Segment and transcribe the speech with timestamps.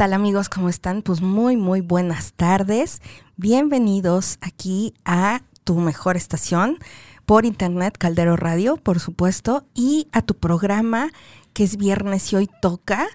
[0.00, 0.48] ¿Qué tal amigos?
[0.48, 1.02] ¿Cómo están?
[1.02, 3.02] Pues muy, muy buenas tardes.
[3.36, 6.78] Bienvenidos aquí a tu mejor estación
[7.26, 11.10] por internet, Caldero Radio, por supuesto, y a tu programa
[11.52, 13.08] que es viernes y hoy toca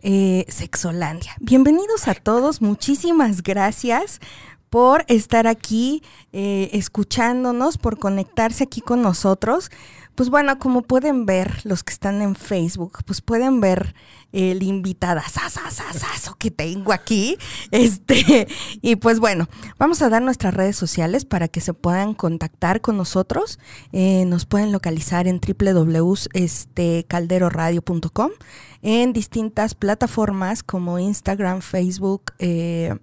[0.00, 1.36] eh, Sexolandia.
[1.38, 4.18] Bienvenidos a todos, muchísimas gracias
[4.68, 9.70] por estar aquí eh, escuchándonos, por conectarse aquí con nosotros.
[10.14, 13.94] Pues bueno, como pueden ver los que están en Facebook, pues pueden ver
[14.32, 15.22] el invitada
[16.38, 17.38] que tengo aquí.
[17.70, 18.46] Este,
[18.82, 22.14] y pues bueno, vamos a dar nuestras redes sociales para que se puedan
[22.80, 23.58] con nosotros.
[23.92, 28.30] Eh, nos pueden localizar en www.calderoradio.com
[28.82, 32.96] en distintas plataformas como Instagram, Facebook, eh,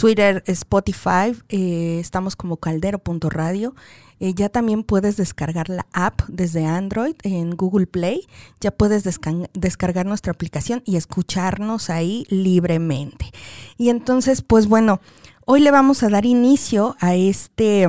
[0.00, 1.36] Twitter, Spotify.
[1.50, 3.74] Eh, estamos como caldero.radio.
[4.18, 8.26] Eh, ya también puedes descargar la app desde Android en Google Play.
[8.62, 13.30] Ya puedes descargar nuestra aplicación y escucharnos ahí libremente.
[13.76, 15.02] Y entonces, pues bueno,
[15.44, 17.86] hoy le vamos a dar inicio a este,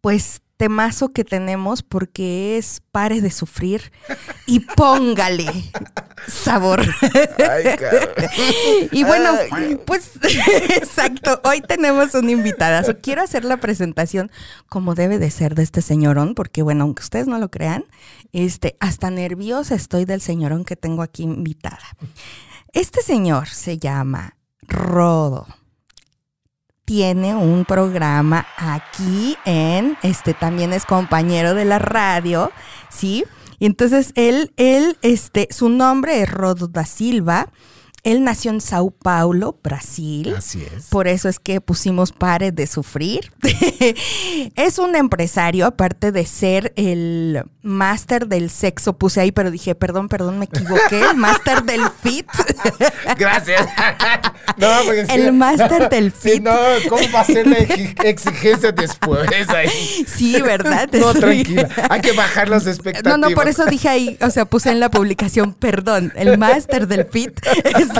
[0.00, 3.92] pues temazo que tenemos porque es pare de sufrir
[4.44, 5.46] y póngale
[6.26, 6.84] sabor.
[8.90, 9.30] y bueno,
[9.86, 10.10] pues
[10.76, 12.82] exacto, hoy tenemos una invitada.
[12.94, 14.30] Quiero hacer la presentación
[14.68, 17.84] como debe de ser de este señorón, porque bueno, aunque ustedes no lo crean,
[18.32, 21.96] este, hasta nerviosa estoy del señorón que tengo aquí invitada.
[22.72, 25.46] Este señor se llama Rodo
[26.88, 32.50] tiene un programa aquí en, este también es compañero de la radio,
[32.88, 33.26] ¿sí?
[33.58, 37.50] Y entonces él, él, este, su nombre es Rodo da Silva
[38.08, 40.34] él nació en Sao Paulo, Brasil.
[40.34, 40.86] Así es.
[40.86, 43.32] Por eso es que pusimos Pare de Sufrir.
[44.56, 50.08] es un empresario, aparte de ser el máster del sexo, puse ahí, pero dije, perdón,
[50.08, 51.12] perdón, me equivoqué.
[51.14, 52.26] máster del fit.
[53.18, 53.68] Gracias.
[54.56, 56.42] no, porque el máster del fit.
[56.42, 56.56] no,
[56.88, 60.06] ¿cómo va a ser la exigencia después ahí?
[60.06, 60.88] Sí, ¿verdad?
[60.92, 61.68] no, tranquila.
[61.90, 63.18] Hay que bajar las expectativas.
[63.18, 66.88] No, no, por eso dije ahí, o sea, puse en la publicación, perdón, el máster
[66.88, 67.38] del fit.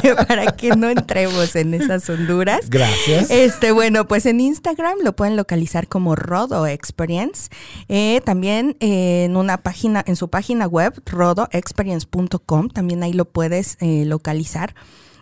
[0.03, 2.69] Este, para que no entremos en esas honduras.
[2.71, 3.31] Gracias.
[3.31, 7.51] Este, bueno, pues en Instagram lo pueden localizar como Rodo Experience.
[7.89, 13.77] Eh, también eh, en una página, en su página web, rodoexperience.com, también ahí lo puedes
[13.81, 14.75] eh, localizar.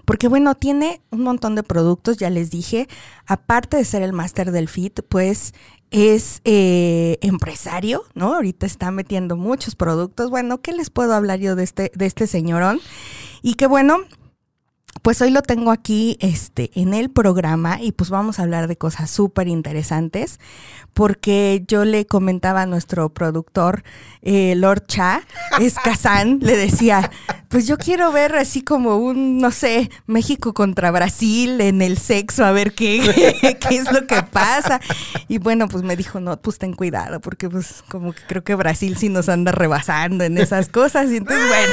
[0.05, 2.87] Porque bueno, tiene un montón de productos, ya les dije,
[3.27, 5.53] aparte de ser el máster del FIT, pues
[5.91, 8.35] es empresario, ¿no?
[8.35, 10.31] Ahorita está metiendo muchos productos.
[10.31, 12.81] Bueno, ¿qué les puedo hablar yo de este, de este señorón?
[13.43, 13.99] Y que bueno,
[15.03, 18.77] pues hoy lo tengo aquí este, en el programa y pues vamos a hablar de
[18.77, 20.39] cosas súper interesantes
[20.95, 23.85] porque yo le comentaba a nuestro productor,
[24.23, 25.21] eh, Lord Cha,
[25.61, 27.11] Escazán, le decía,
[27.49, 32.47] pues yo quiero ver así como un, no sé, México contra Brasil en el sexo,
[32.47, 34.81] a ver qué, qué es lo que pasa.
[35.29, 38.55] Y bueno, pues me dijo, no, pues ten cuidado, porque pues como que creo que
[38.55, 41.11] Brasil sí nos anda rebasando en esas cosas.
[41.11, 41.73] Y entonces, bueno.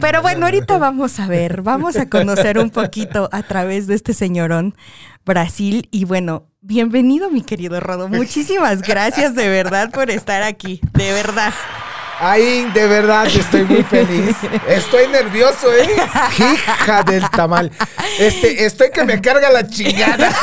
[0.00, 4.14] Pero bueno, ahorita vamos a ver, vamos a conocer un poquito a través de este
[4.14, 4.74] señorón
[5.24, 5.88] Brasil.
[5.90, 8.08] Y bueno, bienvenido mi querido Rodo.
[8.08, 11.52] Muchísimas gracias de verdad por estar aquí, de verdad.
[12.18, 14.36] Ay, de verdad, estoy muy feliz.
[14.66, 15.86] Estoy nervioso, ¿eh?
[16.38, 17.70] Hija del tamal.
[18.18, 20.34] Este, estoy que me carga la chingada.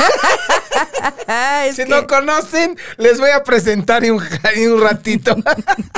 [1.74, 4.22] si no conocen, les voy a presentar en un,
[4.72, 5.36] un ratito.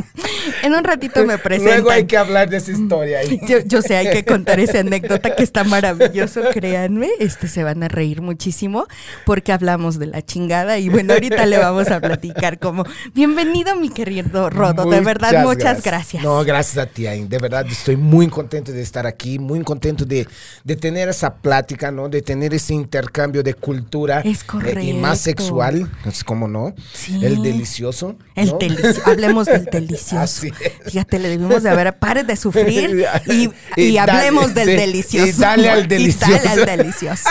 [0.63, 1.73] en un ratito me presento.
[1.73, 3.41] Luego hay que hablar de esa historia ahí.
[3.67, 7.09] Yo, sé, hay que contar esa anécdota que está maravilloso, créanme.
[7.19, 8.87] Este se van a reír muchísimo
[9.25, 12.85] porque hablamos de la chingada y bueno, ahorita le vamos a platicar como
[13.15, 16.23] bienvenido mi querido Rodo, de verdad muchas gracias.
[16.23, 20.27] No, gracias a ti, de verdad estoy muy contento de estar aquí, muy contento de,
[20.65, 22.09] de tener esa plática, ¿no?
[22.09, 24.21] De tener ese intercambio de cultura.
[24.21, 24.66] Es correcto.
[24.83, 26.75] Y más sexual, es como no,
[27.23, 28.17] el delicioso.
[28.35, 30.47] El delicioso, hablemos del delicioso.
[30.85, 33.07] Fíjate, le debimos de haber, pare de sufrir
[33.77, 35.27] y, hablemos del delicioso.
[35.27, 36.33] Y dale al delicioso.
[36.45, 37.31] dale al delicioso.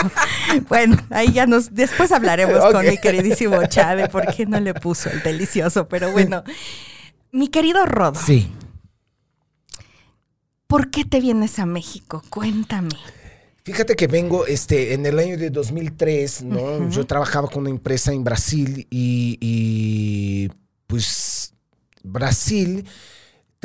[0.68, 5.10] bueno, ahí ya nos, después hablaremos con mi queridísimo Chávez, por qué no le puso
[5.10, 6.42] el delicioso, pero bueno.
[7.32, 8.18] Mi querido Rodo.
[8.18, 8.50] Sí.
[10.66, 12.22] ¿Por qué te vienes a México?
[12.28, 12.96] Cuéntame.
[13.66, 16.88] Fíjate que vengo este, en el año de 2003, ¿no?
[16.88, 20.52] Yo trabajaba con una empresa en Brasil y, y
[20.86, 21.52] pues
[22.04, 22.86] Brasil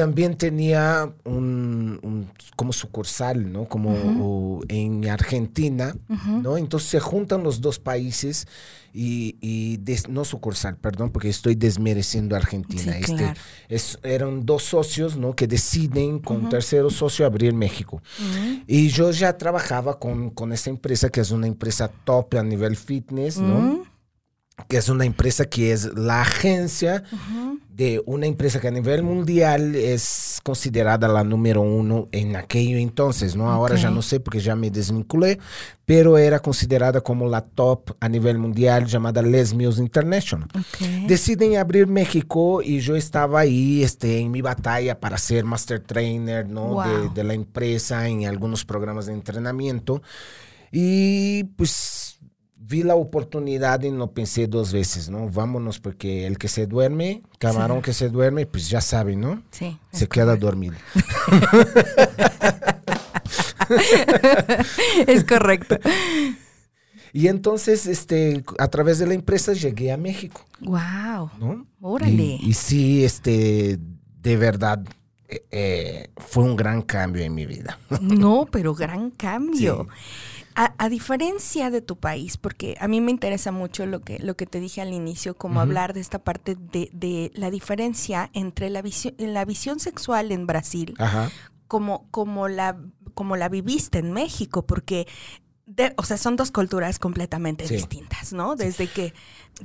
[0.01, 3.65] también tenía un, como sucursal, ¿no?
[3.65, 5.95] Como en Argentina,
[6.41, 6.57] ¿no?
[6.57, 8.47] Entonces se juntan los dos países
[8.95, 12.97] y, no sucursal, perdón, porque estoy desmereciendo Argentina.
[12.97, 13.35] este,
[13.69, 15.35] es, eran dos socios, ¿no?
[15.35, 18.01] Que deciden con un tercero socio abrir México.
[18.65, 22.75] Y yo ya trabajaba con, con esta empresa, que es una empresa top a nivel
[22.75, 23.83] fitness, ¿no?
[24.67, 27.03] Que es una empresa que es la agencia
[27.73, 33.35] de una empresa que a nivel mundial es considerada la número uno en aquello entonces,
[33.35, 33.49] ¿no?
[33.49, 35.39] Ahora ya no sé porque ya me desvinculé,
[35.85, 40.47] pero era considerada como la top a nivel mundial llamada Les Mills International.
[41.07, 46.47] Deciden abrir México y yo estaba ahí este, en mi batalla para ser master trainer,
[46.47, 46.83] ¿no?
[46.83, 50.01] De, de la empresa en algunos programas de entrenamiento.
[50.71, 52.20] Y pues
[52.71, 55.29] vi la oportunidad y no pensé dos veces, ¿no?
[55.29, 59.43] Vámonos porque el que se duerme, camarón que se duerme, pues ya sabe, ¿no?
[59.51, 59.77] Sí.
[59.91, 60.75] Se queda dormido.
[65.07, 65.77] es correcto.
[67.13, 70.45] Y entonces, este, a través de la empresa llegué a México.
[70.61, 71.29] Wow.
[71.39, 71.67] ¿no?
[71.81, 72.39] Órale.
[72.41, 73.77] Y, sí, este,
[74.21, 74.81] de verdad,
[75.27, 77.77] eh, eh, fue un gran cambio en mi vida.
[77.99, 79.89] No, pero gran cambio.
[80.55, 84.45] A, diferencia de tu país, porque a mí me interesa mucho lo que, lo que
[84.45, 88.81] te dije al inicio, como hablar de esta parte de, de, la diferencia entre la
[88.81, 90.95] visión, la visión sexual en Brasil,
[91.67, 92.77] Como, como, la,
[93.13, 95.07] como la viviste en México, porque
[95.97, 98.55] o sea, son dos culturas completamente distintas, ¿no?
[98.55, 99.13] Desde que,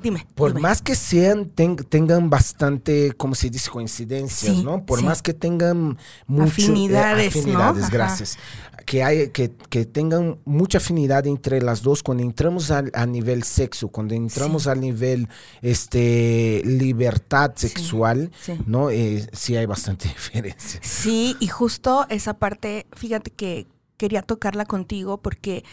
[0.02, 0.26] dime.
[0.34, 4.84] Por más que sean, tengan bastante, como se dice, coincidencias, ¿no?
[4.84, 8.38] Por más que tengan muchas eh, afinidades, afinidades gracias.
[8.84, 13.88] Que, hay, que, que, tengan mucha afinidad entre las dos cuando entramos a, nivel sexo,
[13.88, 15.28] cuando entramos a nivel
[15.60, 18.30] este, libertad sexual,
[18.64, 18.90] ¿no?
[18.90, 20.78] Eh, sí hay bastante diferencia.
[20.82, 23.66] Sí, y justo esa parte, fíjate que
[23.96, 25.64] quería tocarla contigo porque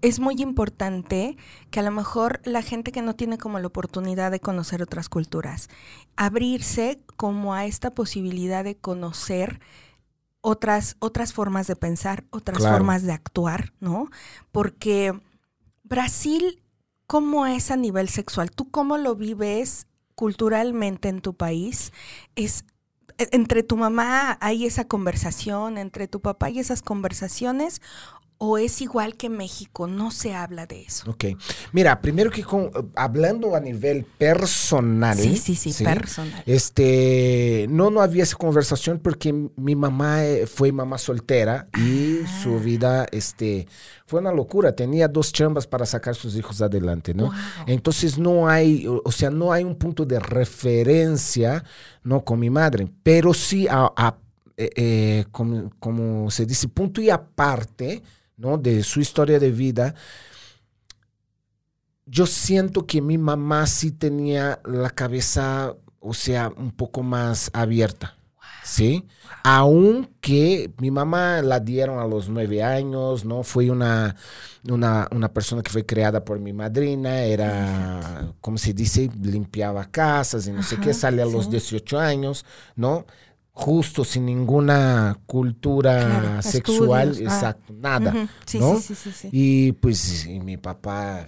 [0.00, 1.36] es muy importante
[1.70, 5.08] que a lo mejor la gente que no tiene como la oportunidad de conocer otras
[5.08, 5.68] culturas,
[6.16, 9.60] abrirse como a esta posibilidad de conocer
[10.40, 14.10] otras, otras formas de pensar, otras formas de actuar, ¿no?
[14.50, 15.18] Porque
[15.84, 16.62] Brasil,
[17.06, 18.50] ¿cómo es a nivel sexual?
[18.50, 21.92] ¿Tú cómo lo vives culturalmente en tu país?
[22.34, 22.64] Es
[23.18, 27.80] e, entre tu mamá hay esa conversación, entre tu papá hay esas conversaciones,
[28.44, 29.86] o es igual que México?
[29.86, 31.08] No se habla de eso.
[31.08, 31.26] Ok.
[31.70, 35.16] Mira, primero que con, hablando a nivel personal.
[35.16, 36.42] Sí, sí, sí, personal.
[36.44, 42.56] Este, no, no había esa conversación porque mi mamá eh, fue mamá soltera y su
[42.56, 42.58] ah.
[42.58, 43.68] vida, este,
[44.06, 44.74] fue una locura.
[44.74, 47.30] Tenía dos chambas para sacar sus hijos adelante, ¿no?
[47.68, 51.62] Entonces no hay, o sea, no hay un punto de referencia,
[52.02, 52.24] ¿no?
[52.24, 54.16] Con mi madre, pero sí a,
[54.56, 58.02] eh, eh, como, como se dice, punto y aparte
[58.36, 58.58] ¿no?
[58.58, 59.94] de su historia de vida,
[62.06, 68.16] yo siento que mi mamá sí tenía la cabeza, o sea, un poco más abierta.
[68.64, 69.08] ¿Sí?
[69.42, 73.42] Aunque mi mamá la dieron a los nueve años, ¿no?
[73.42, 74.14] Fue una,
[74.68, 80.46] una, una persona que fue creada por mi madrina, era, como se dice, limpiaba casas
[80.46, 82.44] y no sé qué, sale a los 18 años,
[82.76, 83.04] ¿no?
[83.52, 87.22] Justo sin ninguna cultura sexual, ah.
[87.22, 88.80] exacto, nada, sí, ¿no?
[88.80, 91.26] Sí, sí, y pues mi papá,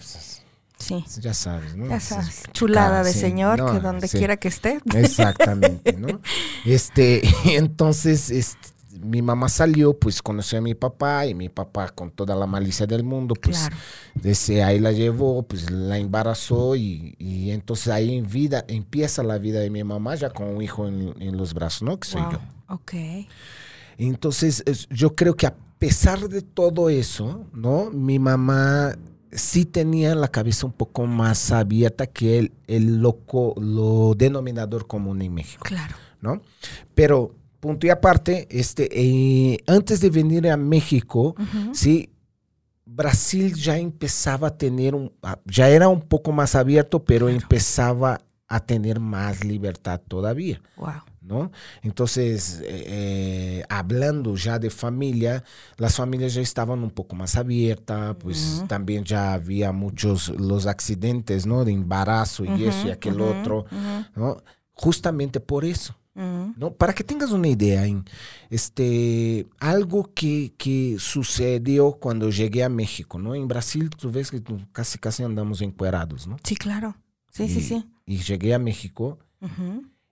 [0.79, 1.05] sí.
[1.21, 1.89] ya sabes, ¿no?
[1.89, 4.81] Ya sabes, chulada de señor, que donde quiera que esté.
[4.95, 6.21] Exactamente, ¿no?
[6.65, 7.23] este,
[7.57, 8.74] entonces, este,
[9.05, 12.87] mi mamá salió, pues conoció a mi papá y mi papá con toda la malicia
[12.87, 13.69] del mundo, pues
[14.15, 19.39] desde ahí la llevó, pues la embarazó y, y, entonces ahí en vida, empieza la
[19.39, 21.99] vida de mi mamá ya con un hijo en, los brazos, ¿no?
[21.99, 22.39] Que soy yo.
[22.69, 22.93] Ok.
[23.99, 27.91] Entonces yo creo que a pesar de todo eso, ¿no?
[27.91, 28.97] Mi mamá
[29.33, 35.21] sí tenía la cabeza un poco más abierta que el, el loco, lo denominador común
[35.23, 35.63] en México.
[35.65, 35.95] Claro.
[36.21, 36.41] ¿No?
[36.95, 41.35] Pero punto y aparte, este, eh, antes de venir a México,
[41.73, 42.11] sí,
[42.85, 45.11] Brasil ya empezaba a tener un,
[45.47, 50.61] ya era un poco más abierto, pero empezaba a tener más libertad todavía.
[50.77, 51.01] Wow.
[51.23, 51.53] ¿no?
[51.81, 55.43] Entonces, eh, eh, hablando ya de familia,
[55.79, 61.47] las familias ya estaban un poco más abiertas, pues también ya había muchos los accidentes,
[61.47, 61.65] ¿no?
[61.65, 63.65] De embarazo y eso y aquel otro,
[64.15, 64.37] ¿no?
[64.75, 65.97] Justamente por eso.
[66.15, 66.73] ¿No?
[66.75, 67.85] Para que tengas una idea,
[68.51, 73.35] este, algo que, que, sucedió cuando llegué a México, ¿no?
[73.35, 74.43] En Brasil, tú ves que
[74.73, 76.37] casi, casi andamos encuerados, ¿no?
[76.45, 76.97] Sí, claro.
[77.31, 77.85] Sí, sí, sí.
[78.07, 79.19] Y llegué a México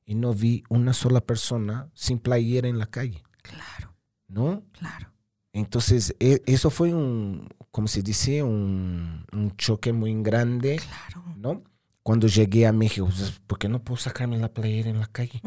[0.05, 3.23] y no vi una sola persona sin playera en la calle.
[3.43, 3.95] Claro,
[4.29, 4.63] ¿No?
[4.73, 5.13] claro.
[5.53, 11.25] Entonces, e- eso fue un, como se dice, un, un choque muy grande, Claro.
[11.37, 11.63] ¿no?
[12.03, 15.41] Cuando llegué a México, pues, ¿por qué no puedo sacarme la playera en la calle?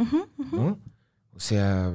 [0.51, 0.79] ¿No?
[1.35, 1.93] O sea,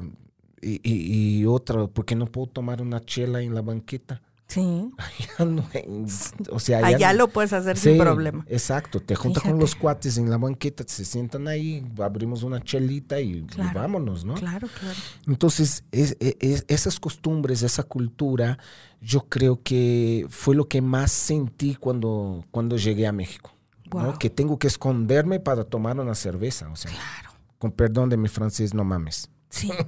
[0.60, 4.20] y, y, y otra, ¿por qué no puedo tomar una chela en la banqueta?
[4.48, 4.60] Sí.
[4.98, 5.64] Allá no
[6.50, 8.44] o sea, allá Allá no- lo puedes hacer sin problema.
[8.48, 13.20] Exacto, te juntas con los cuates en la banqueta, se sientan ahí, abrimos una chelita
[13.20, 14.34] y, vámonos, ¿no?
[14.34, 14.98] Claro, claro.
[15.28, 18.58] Entonces, es- es- es- esas costumbres, esa cultura,
[19.00, 23.52] yo creo que fue lo que más sentí cuando, cuando llegué a México.
[24.18, 26.68] Que tengo que esconderme para tomar una cerveza.
[26.70, 27.30] O sea, Claro.
[27.58, 29.28] con perdón de mi francés, no mames.
[29.48, 29.70] Sí.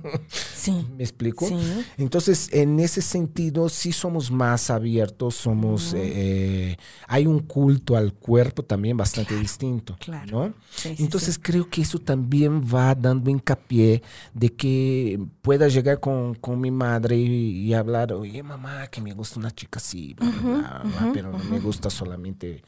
[0.63, 0.87] Sí.
[0.97, 1.49] ¿Me explico?
[1.49, 1.57] Sí.
[1.99, 6.77] Entonces, en ese sentido, sí somos más abiertos, somos, eh,
[7.09, 10.47] hay un culto al cuerpo también bastante distinto, claro.
[10.49, 10.55] ¿no?
[10.71, 11.41] Sí, Entonces sí.
[11.43, 14.03] creo que eso también va dando hincapié
[14.35, 19.13] de que pueda llegar con, con mi madre y, y hablar, oye mamá, que me
[19.15, 22.63] gusta una chica así, bla, bla, bla, bla, pero no me gusta solamente,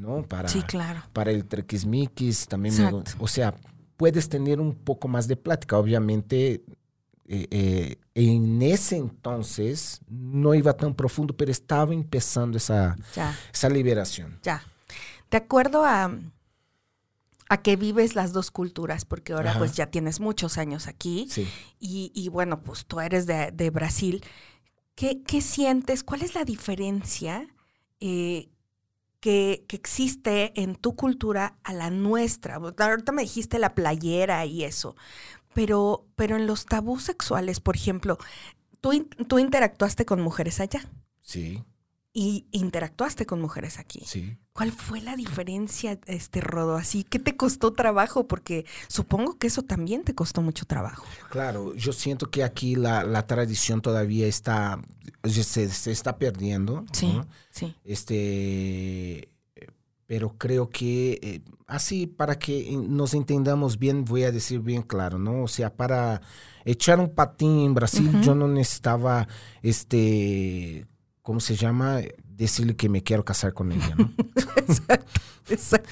[0.00, 0.22] ¿no?
[0.22, 1.02] Para, Sí, claro.
[1.12, 3.02] para el trequismiquis, también me.
[3.18, 3.54] O sea,
[3.96, 5.76] puedes tener un poco más de plática.
[5.78, 6.62] Obviamente,
[7.26, 13.68] eh, eh, en ese entonces no iba tan profundo, pero estaba empezando esa, Ya, esa
[13.68, 14.38] liberación.
[14.42, 14.62] ya.
[15.30, 16.10] De acuerdo a,
[17.48, 19.58] a que vives las dos culturas, porque ahora Ajá.
[19.60, 21.46] pues ya tienes muchos años aquí Sí.
[21.78, 24.24] y, y bueno, pues tú eres de, de Brasil.
[24.96, 26.02] ¿Qué, qué sientes?
[26.04, 27.46] ¿Cuál es la diferencia
[28.00, 28.48] eh,
[29.20, 32.56] que, que existe en tu cultura a la nuestra?
[32.56, 34.96] Ahorita me dijiste la playera y eso,
[35.54, 38.18] pero, pero en los tabús sexuales, por ejemplo,
[38.80, 40.88] tú, tú interactuaste con mujeres allá
[41.22, 41.62] Sí,
[42.12, 44.02] y interactuaste con mujeres aquí.
[44.06, 44.36] sí.
[44.52, 46.74] ¿Cuál fue la diferencia, este Rodo?
[46.74, 48.26] Así, ¿qué te costó trabajo?
[48.26, 51.06] Porque supongo que eso también te costó mucho trabajo.
[51.30, 54.82] Claro, yo siento que aquí la, la tradición todavía está,
[55.24, 56.84] se, se está perdiendo.
[56.92, 57.26] Sí, ¿no?
[57.50, 57.74] sí.
[57.84, 59.30] Este,
[60.10, 65.18] pero creo que eh, así para que nos entendamos bien, voy a decir bien claro,
[65.18, 65.44] ¿no?
[65.44, 66.20] O sea, para
[66.64, 69.28] echar un patín en Brasil, yo no necesitaba,
[69.62, 70.88] este,
[71.30, 72.00] ¿cómo se llama?
[72.36, 74.10] Decirle que me quiero casar con ella, ¿no?
[75.48, 75.88] Exacto.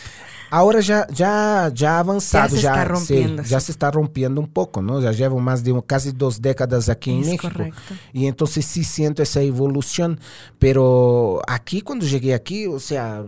[0.50, 3.66] Ahora ya, ya, ya ha avanzado, Ya se está sí, rompiendo, ya sí.
[3.66, 5.00] se está rompiendo un poco, ¿no?
[5.00, 7.50] Ya llevo más de casi dos décadas aquí en Es México.
[7.52, 7.80] correcto.
[8.12, 10.18] Y entonces sí siento esa evolución,
[10.58, 13.24] pero aquí cuando llegué aquí, o sea,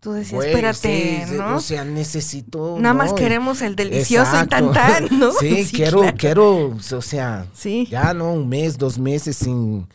[0.00, 1.56] Tú decías, güey, espérate, sí, sí, ¿no?
[1.56, 2.76] O sea, necesito.
[2.78, 3.16] Nada más ¿no?
[3.16, 4.56] queremos el delicioso Exacto.
[4.56, 4.72] y tan
[5.08, 5.32] tan, ¿no?
[5.40, 6.16] Sí, quiero, claro.
[6.18, 6.66] quiero,
[6.98, 7.88] o sea, Sí.
[7.90, 9.88] ya no, un mes, dos meses sin,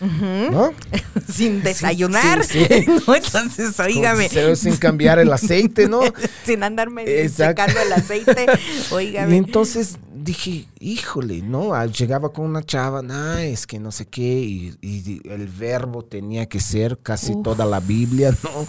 [1.32, 2.44] Sin desayunar.
[2.44, 2.86] sí, sí.
[3.06, 3.14] ¿no?
[3.14, 4.28] Entonces, oígame.
[4.28, 6.00] Sin, sin cambiar el aceite, ¿no?
[6.44, 7.62] Sin andarme Exacto.
[7.62, 8.46] secando el aceite.
[8.90, 9.36] Y Oígame.
[9.36, 11.74] entonces dije, híjole, ¿no?
[11.74, 16.04] Ah, Llegaba con una chava, nah, es que no sé qué, y, y el verbo
[16.04, 17.42] tenía que ser casi Uf.
[17.42, 18.66] toda la Biblia, ¿no?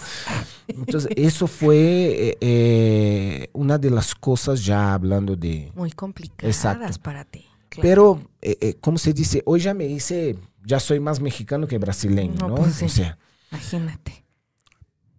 [0.68, 5.70] Entonces, eso fue eh, eh, una de las cosas ya hablando de...
[5.74, 7.02] Muy complicadas Exacto.
[7.02, 7.44] para ti.
[7.68, 7.82] claro.
[7.82, 9.42] Pero, eh, eh, ¿cómo se dice?
[9.44, 12.54] Hoy ya me hice, ya soy más mexicano que brasileño, No, ¿no?
[12.56, 12.84] pues sí.
[12.84, 13.18] O sea,
[13.50, 14.24] Imagínate.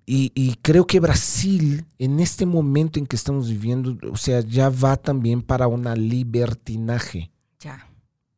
[0.06, 4.70] y, y creo que Brasil, en este momento en que estamos viviendo, o sea, ya
[4.70, 7.32] va también para una libertinaje.
[7.60, 7.88] Ya.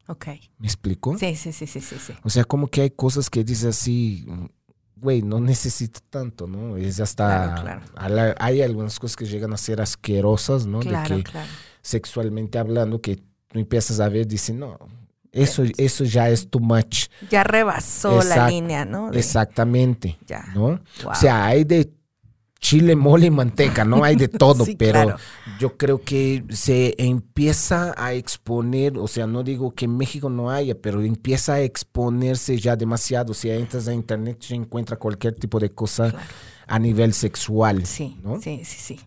[0.07, 0.27] Ok.
[0.59, 1.17] ¿Me explico?
[1.17, 1.95] Sí, sí, sí, sí, sí.
[1.99, 2.13] sí.
[2.23, 4.25] O sea, como que hay cosas que dices así,
[4.97, 6.77] güey, no necesito tanto, ¿no?
[6.77, 7.81] Es hasta...
[7.95, 10.79] Claro, Hay algunas cosas que llegan a ser asquerosas, ¿no?
[10.81, 11.31] Claro, de que
[11.81, 13.15] sexualmente hablando, que
[13.47, 14.77] tú empiezas a ver, dices, no,
[15.35, 17.07] eso, eso ya es too much.
[17.29, 19.11] Ya rebasó la línea, ¿no?
[19.11, 20.45] De- Exactamente, Ya.
[20.55, 20.61] ¿no?
[21.03, 21.11] Wow.
[21.11, 21.91] O sea, hay de
[22.59, 24.03] chile, mole y manteca, ¿no?
[24.03, 25.17] Hay de todo, Sí, pero claro.
[25.59, 30.49] yo creo que se empieza a exponer, o sea, no digo que en México no
[30.49, 33.33] haya, pero empieza a exponerse ya demasiado.
[33.35, 36.25] Si entras a internet, se encuentra cualquier tipo de cosa Claro.
[36.67, 38.41] a nivel sexual, Sí, ¿no?
[38.41, 38.99] sí, sí, sí.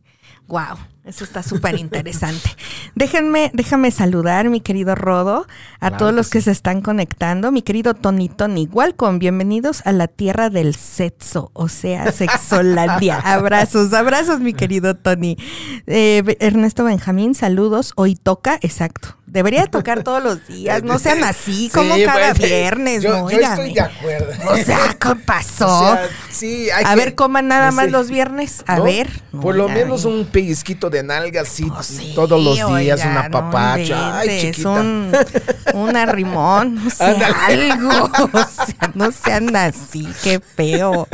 [0.48, 2.48] Wow, eso está súper interesante.
[2.94, 6.46] Déjenme, déjame saludar, mi querido Rodo, a Claro todos que los que sí.
[6.46, 7.52] se están conectando.
[7.52, 13.18] Mi querido Tony Tony, igual con bienvenidos a la tierra del sexo, o sea, Sexolandia.
[13.24, 15.36] abrazos, abrazos, mi querido Tony.
[15.86, 17.92] Eh, Ernesto Benjamín, saludos.
[17.96, 19.17] Hoy toca, exacto.
[19.30, 20.82] Debería tocar todos los días.
[20.82, 23.02] No sean así, como cada pues, viernes.
[23.02, 24.32] Yo, no, yo estoy de acuerdo.
[24.50, 25.68] O sea, ¿qué pasó?
[25.68, 27.90] O sea, sí, hay a que- ver, coman nada más sí.
[27.90, 28.64] los viernes.
[28.66, 28.84] A ¿No?
[28.84, 29.08] ver.
[29.30, 33.10] Por No, lo menos un pellizquito de nalga así Oh, sí, todos los días, oiga,
[33.10, 34.18] una papacha.
[34.18, 34.70] Ay, chiquita.
[34.70, 35.12] Un,
[35.74, 37.70] un arrimón, no sé, Ándale.
[37.72, 38.10] algo.
[38.32, 41.06] O sea, no sean así, qué feo.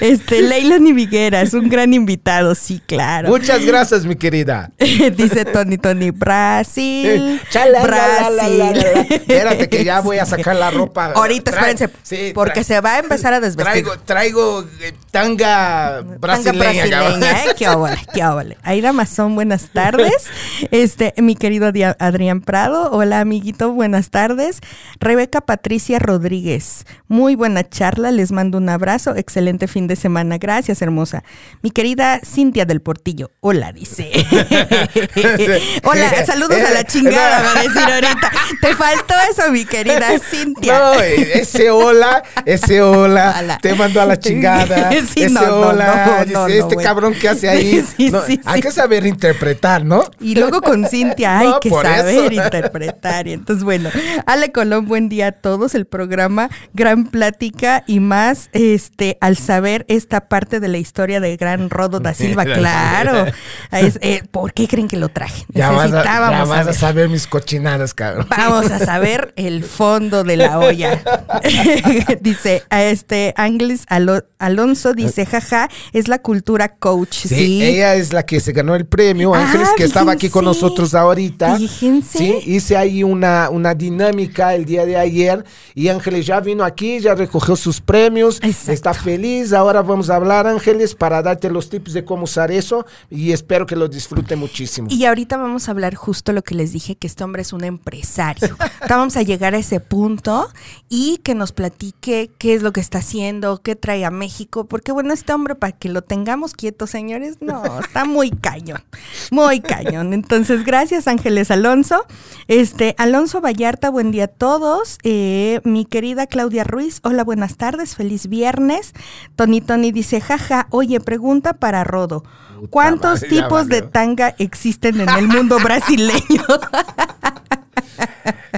[0.00, 3.28] Este, Leila Niviguera es un gran invitado, sí, claro.
[3.28, 4.70] Muchas gracias, mi querida.
[4.78, 7.40] Dice Tony Tony, Brasil.
[7.50, 8.70] Chala, la, la, la, la, la.
[8.72, 9.06] Brasil.
[9.10, 11.12] Espérate que ya voy a sacar la ropa.
[11.14, 13.72] Ahorita, Tra- espérense, sí, porque se va a empezar a desvestir.
[13.84, 16.90] Traigo, traigo eh, tanga Tanga brasileña.
[16.90, 17.20] cabrón.
[17.20, 17.54] brasileña, ¿eh?
[17.56, 18.56] Qué óvole, qué óvole.
[18.62, 20.26] Aira Mazón, buenas tardes.
[20.70, 24.60] Este, mi querido Adrián Prado, hola amiguito, buenas tardes.
[25.00, 30.82] Rebeca Patricia Rodríguez, muy buena charla, les mando un abrazo, excelente fin de semana, gracias
[30.82, 31.22] hermosa.
[31.62, 34.10] Mi querida Cintia del Portillo, hola, dice.
[35.84, 38.30] hola, saludos a la chingada, va a decir ahorita.
[38.60, 40.78] Te faltó eso, mi querida Cintia.
[40.78, 44.90] No, ese hola, ese hola, te mandó a la chingada.
[45.06, 46.82] Sí, ese no, hola, no, no, este bueno.
[46.82, 47.84] cabrón que hace ahí.
[48.26, 50.04] Sí, hay que saber interpretar, ¿no?
[50.20, 52.32] Y luego con Cintia hay que saber eso.
[52.44, 53.26] interpretar.
[53.26, 53.90] Y entonces, bueno,
[54.26, 55.74] Ale Colón, buen día a todos.
[55.74, 61.36] El programa Gran Plática y más, este, al saber esta parte de la historia de
[61.36, 63.26] Gran Rodo da Silva, claro.
[63.72, 65.44] Es, eh, ¿Por qué creen que lo traje?
[65.48, 66.74] Ya vas, a, ya Necesitábamos vas a saber.
[66.74, 68.26] saber cochinadas, cabrón.
[68.30, 71.02] Vamos a saber el fondo de la olla.
[72.20, 77.14] dice, a este Ángeles Alo- Alonso dice, jaja, es la cultura coach.
[77.26, 80.28] Sí, Sí, ella es la que se ganó el premio, Ah, Ángeles, que estaba aquí
[80.30, 81.56] con nosotros ahorita.
[81.56, 82.18] Fíjense.
[82.18, 87.00] Sí, hice ahí una, una dinámica el día de ayer y Ángeles ya vino aquí,
[87.00, 88.72] ya recogió sus premios, Exacto.
[88.72, 89.52] está feliz.
[89.52, 93.66] Ahora vamos a hablar, Ángeles, para darte los tips de cómo usar eso y espero
[93.66, 94.88] que lo disfrute muchísimo.
[94.90, 97.64] Y ahorita vamos a hablar justo lo que les dije, que este hombre es un
[97.64, 98.58] empresario.
[98.90, 100.50] Vamos a llegar a ese punto
[100.90, 104.92] y que nos platique qué es lo que está haciendo, qué trae a México, porque
[104.92, 108.84] bueno, este hombre para que lo tengamos quieto, señores, no, está muy cañón,
[109.30, 110.12] muy cañón.
[110.12, 112.04] Entonces, gracias Ángeles Alonso.
[112.48, 114.98] Este, Alonso Vallarta, buen día a todos.
[115.02, 118.92] Eh, mi querida Claudia Ruiz, hola, buenas tardes, feliz viernes.
[119.36, 122.24] Tony Tony dice, jaja, oye, pregunta para Rodo.
[122.56, 126.42] Puta ¿Cuántos madre, tipos de tanga existen en el mundo brasileño?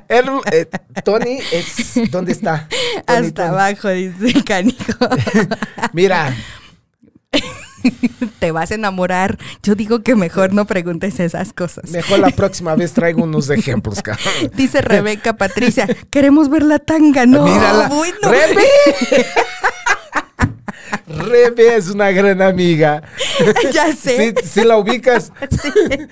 [0.08, 0.66] El- eh,
[1.04, 2.66] Tony es, ¿dónde está?
[3.06, 3.48] Tony, Hasta Tony.
[3.48, 4.94] abajo, dice canijo.
[5.92, 6.34] Mira,
[8.40, 9.38] Te vas a enamorar.
[9.62, 11.90] Yo digo que mejor no preguntes esas cosas.
[11.90, 14.50] mejor la próxima vez traigo unos ejemplos, cabrón.
[14.54, 17.26] Dice Rebeca Patricia, queremos ver la tanga.
[17.26, 17.88] No, Mírala.
[17.88, 18.16] bueno.
[18.22, 18.64] Rebe.
[21.28, 23.02] Rebe es una gran amiga.
[23.72, 24.34] ya sé.
[24.38, 25.32] ¿Sí, sí la ubicas?
[25.50, 25.70] Sí.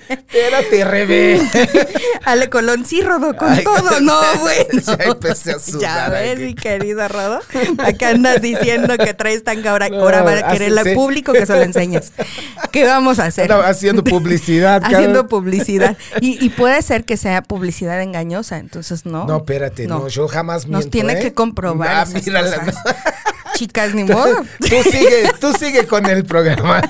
[0.09, 1.41] Espérate, Rebe.
[2.25, 3.99] Ale Colón, sí, Rodo, con Ay, todo.
[4.01, 4.81] No, bueno.
[4.85, 6.41] ya empecé a Ya sudar ves, aquí.
[6.43, 7.39] mi querido Rodo.
[7.77, 10.95] Acá andas diciendo que traes tanga ahora, No, ahora va a querer así el sí.
[10.95, 12.11] público que se lo enseñes.
[12.71, 13.51] ¿Qué vamos a hacer?
[13.51, 15.97] Haciendo publicidad, Haciendo publicidad.
[16.19, 19.25] Y, y puede ser que sea publicidad engañosa, entonces no.
[19.25, 21.19] No, espérate, no, yo jamás Nos miento, tiene ¿eh?
[21.19, 21.87] que comprobar.
[21.89, 22.73] Ah, esas mírala.
[23.57, 24.43] Chicas, ni modo.
[24.59, 26.81] Tú sigue, tú sigue con el programa.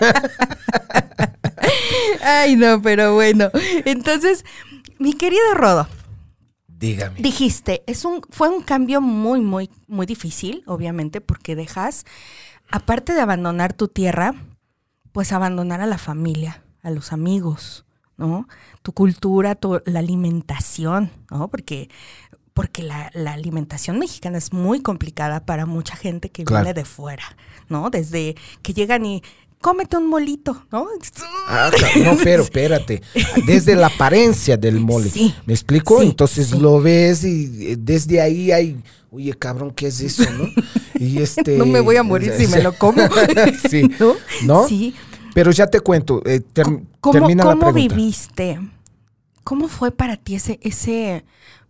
[2.24, 3.50] Ay, no, pero bueno.
[3.86, 4.44] Entonces,
[5.00, 5.88] mi querido Rodo,
[6.68, 7.22] Dígame.
[7.22, 12.06] dijiste, es un, fue un cambio muy, muy, muy difícil, obviamente, porque dejas,
[12.70, 14.36] aparte de abandonar tu tierra,
[15.12, 17.86] pues abandonar a la familia, a los amigos,
[18.18, 18.48] ¿no?
[18.82, 21.48] Tu cultura, tu, la alimentación, ¿no?
[21.48, 21.90] Porque,
[22.58, 26.66] porque la, la alimentación mexicana es muy complicada para mucha gente que Claro.
[26.66, 27.24] viene de fuera,
[27.70, 27.92] ¿no?
[27.92, 29.22] Desde que llegan y
[29.62, 30.88] cómete un molito, ¿no?
[31.48, 31.70] Ah,
[32.04, 33.04] no, pero espérate.
[33.46, 35.08] Desde la apariencia del mole.
[35.12, 36.02] Sí, ¿Me explico?
[36.02, 36.58] sí, Entonces sí.
[36.60, 38.82] lo ves y eh, desde ahí hay.
[39.12, 40.50] Oye, cabrón, ¿qué es eso, no?
[41.00, 41.58] Y este.
[41.60, 43.02] No me voy a morir si me lo como.
[43.70, 43.84] sí.
[44.00, 44.16] ¿No?
[44.46, 44.68] ¿No?
[44.68, 44.96] Sí.
[45.36, 46.24] Pero ya te cuento.
[46.26, 46.66] eh, ter-
[47.00, 47.96] ¿Cómo, termina la cómo pregunta.
[47.96, 48.60] viviste?
[49.44, 51.24] ¿Cómo fue para ti ese, ese,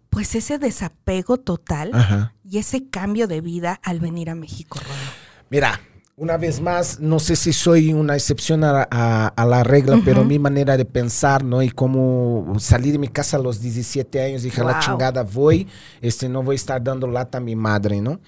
[0.10, 2.34] pues ese desapego total Ajá.
[2.44, 4.96] y ese cambio de vida al venir a México, Rodo?
[5.50, 5.80] Mira,
[6.20, 10.24] una vez más, no sé si soy una excepción a, a- a la regla, pero
[10.26, 11.62] mi manera de pensar, ¿no?
[11.62, 14.82] Y cómo salí de mi casa a los 17 años, dije, a la Wow.
[14.82, 15.68] chingada voy,
[16.02, 18.20] este, no voy a estar dando lata a mi madre, ¿no?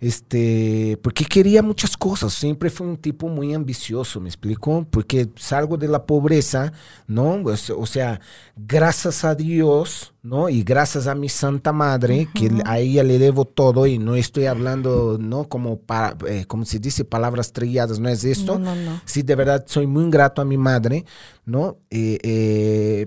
[0.00, 4.86] Este, porque quería muchas cosas, siempre fui un tipo muy ambicioso, ¿me explico?
[4.90, 6.72] Porque salgo de la pobreza,
[7.06, 7.40] ¿no?
[7.42, 8.20] Pues, o sea,
[8.56, 10.48] gracias a Dios, ¿no?
[10.48, 14.46] Y gracias a mi santa madre, que a ella le debo todo y no estoy
[14.46, 15.50] hablando, ¿no?
[15.50, 18.58] Como, para, eh, como se dice, palabras trilladas, no es esto.
[18.58, 19.00] No, no, no.
[19.04, 21.04] Sí, de verdad soy muy grato a mi madre,
[21.44, 21.76] ¿no?
[21.90, 23.06] Eh, eh,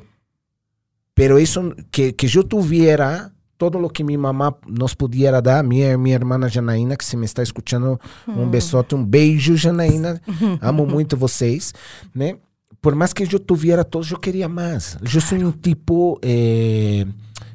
[1.16, 5.82] pero eso, que, que yo tuviera todo lo que mi mamá nos pudiera dar, mi,
[5.98, 10.22] mi hermana Janaína, que se me está escuchando, um besote, um beijo, Janaína.
[10.62, 11.74] Amo muito vocês,
[12.14, 12.38] né?
[12.82, 14.98] Por mais que eu tuviera todo, eu queria mais.
[15.02, 17.06] Eu sou um tipo, eh,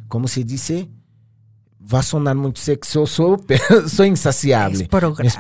[0.09, 0.89] como se diz?
[1.85, 4.89] Va a sonar muy sexoso, pero soy insaciable.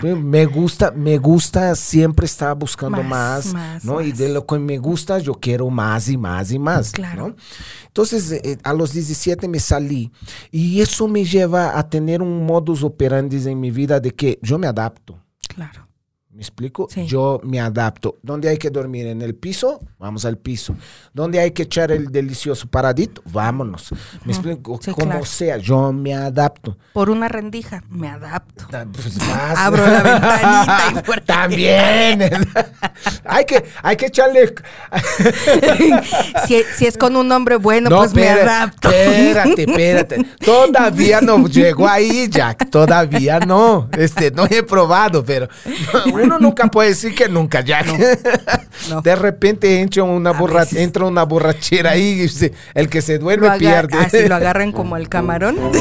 [0.02, 3.94] Me, me gusta, me gusta, siempre estar buscando más, más ¿no?
[3.94, 4.06] Más.
[4.06, 7.28] Y de lo que me gusta, yo quiero más y más y más, claro.
[7.28, 7.36] ¿no?
[7.86, 10.10] Entonces, eh, a los 17 me salí
[10.50, 14.58] y eso me lleva a tener un modus operandi en mi vida de que yo
[14.58, 15.22] me adapto.
[15.46, 15.91] Claro.
[16.34, 16.88] ¿Me explico?
[16.90, 17.04] Sí.
[17.04, 18.16] Yo me adapto.
[18.22, 19.06] ¿Dónde hay que dormir?
[19.06, 19.80] ¿En el piso?
[19.98, 20.74] Vamos al piso.
[21.12, 23.20] ¿Dónde hay que echar el delicioso paradito?
[23.26, 23.92] Vámonos.
[24.24, 24.80] ¿Me explico?
[24.82, 25.26] Sí, Como claro.
[25.26, 26.78] sea, yo me adapto.
[26.94, 28.64] Por una rendija, me adapto.
[28.70, 32.22] Pues Abro la ventanita y También.
[33.26, 34.54] hay, que, hay que echarle...
[36.46, 38.90] si, si, es con un hombre bueno, no, pues me adapto.
[38.90, 40.26] Espérate, espérate.
[40.42, 42.70] Todavía no llegó ahí, Jack.
[42.70, 43.90] Todavía no.
[43.92, 45.46] Este, no he probado, pero
[46.22, 47.82] uno nunca puede decir que nunca, ya.
[47.82, 47.96] No,
[48.88, 49.02] no.
[49.02, 53.58] De repente entra una, borra, entra una borrachera ahí y se, el que se duerme
[53.58, 53.98] pierde.
[53.98, 55.56] Así lo agarran como el camarón.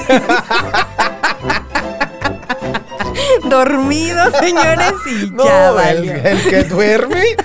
[3.50, 6.14] Dormido, señores, y no, ya valió.
[6.14, 7.36] El, el que duerme.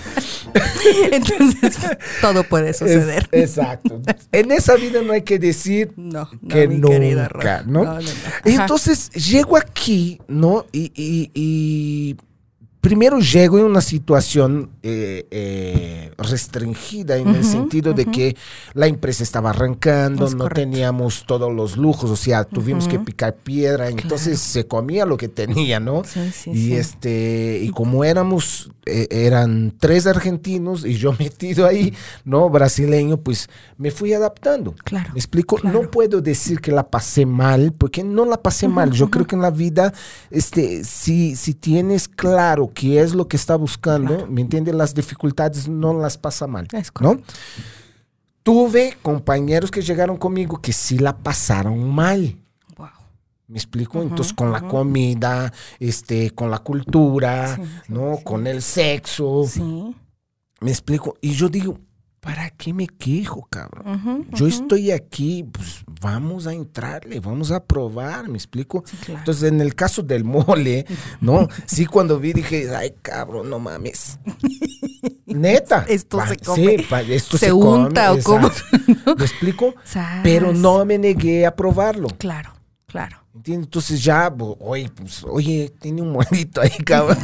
[1.13, 1.79] Entonces,
[2.21, 3.29] todo puede suceder.
[3.31, 4.01] Es, exacto.
[4.33, 7.85] En esa vida no hay que decir no, no que nunca, ¿no?
[7.85, 7.99] no
[8.45, 10.67] Entonces, llego aquí, ¿no?
[10.73, 12.17] Y, y, y
[12.87, 17.97] primero llego en una situación eh, eh, restringida en uh -huh, el sentido uh -huh.
[17.97, 18.37] de que
[18.75, 20.61] la empresa estaba arrancando, es no correcto.
[20.61, 22.91] teníamos todos los lujos, o sea, tuvimos uh -huh.
[22.93, 26.05] que picar piedra, entonces se comía lo que tenía, ¿no?
[26.05, 26.75] Sí, sí, y sí.
[26.77, 31.93] este y como éramos eh, eran tres argentinos y yo metido ahí,
[32.25, 32.49] ¿no?
[32.49, 34.77] Brasileño, pues me fui adaptando.
[34.85, 35.11] Claro.
[35.13, 35.57] ¿Me explico?
[35.57, 35.83] Claro.
[35.83, 38.93] No puedo decir que la pasé mal, porque no la pasé mal.
[38.93, 39.93] Yo creo que en la vida,
[40.31, 44.31] este, si, si tienes claro qué es lo que está buscando, claro.
[44.31, 44.75] ¿me entiendes?
[44.75, 47.19] Las dificultades no las pasa mal, es ¿no?
[48.43, 52.37] Tuve compañeros que llegaron conmigo que sí la pasaron mal.
[52.77, 52.89] Wow.
[53.49, 53.99] ¿Me explico?
[53.99, 54.63] Uh -huh, Entonces, con uh -huh.
[54.63, 58.17] la comida, este, con la cultura, sí, ¿no?
[58.19, 59.45] Sí, con el sexo.
[59.49, 59.97] Sí.
[60.61, 61.15] ¿Me explico?
[61.23, 61.79] Y yo digo,
[62.21, 63.87] ¿para qué me quejo, cabrón?
[63.87, 68.85] Uh -huh, yo estoy aquí, pues vamos a entrarle, vamos a probar, ¿me explico?
[68.87, 69.21] Sí, claro.
[69.21, 70.87] Entonces, en el caso del mole,
[71.21, 71.49] ¿no?
[71.67, 74.19] sí, cuando vi dije, ay, cabrón, no mames.
[75.27, 75.85] Neta.
[75.89, 76.77] Esto pa, se come.
[76.79, 78.51] Sí, pa, esto se, se unta come, o cómo.
[79.17, 79.75] ¿Me explico?
[80.23, 82.09] Pero no me negué a probarlo.
[82.19, 82.53] Claro,
[82.87, 83.26] claro.
[83.37, 83.67] ¿Entiendes?
[83.67, 87.19] Entonces ya, oye, pues, oye, tiene un molito ahí, cabrón.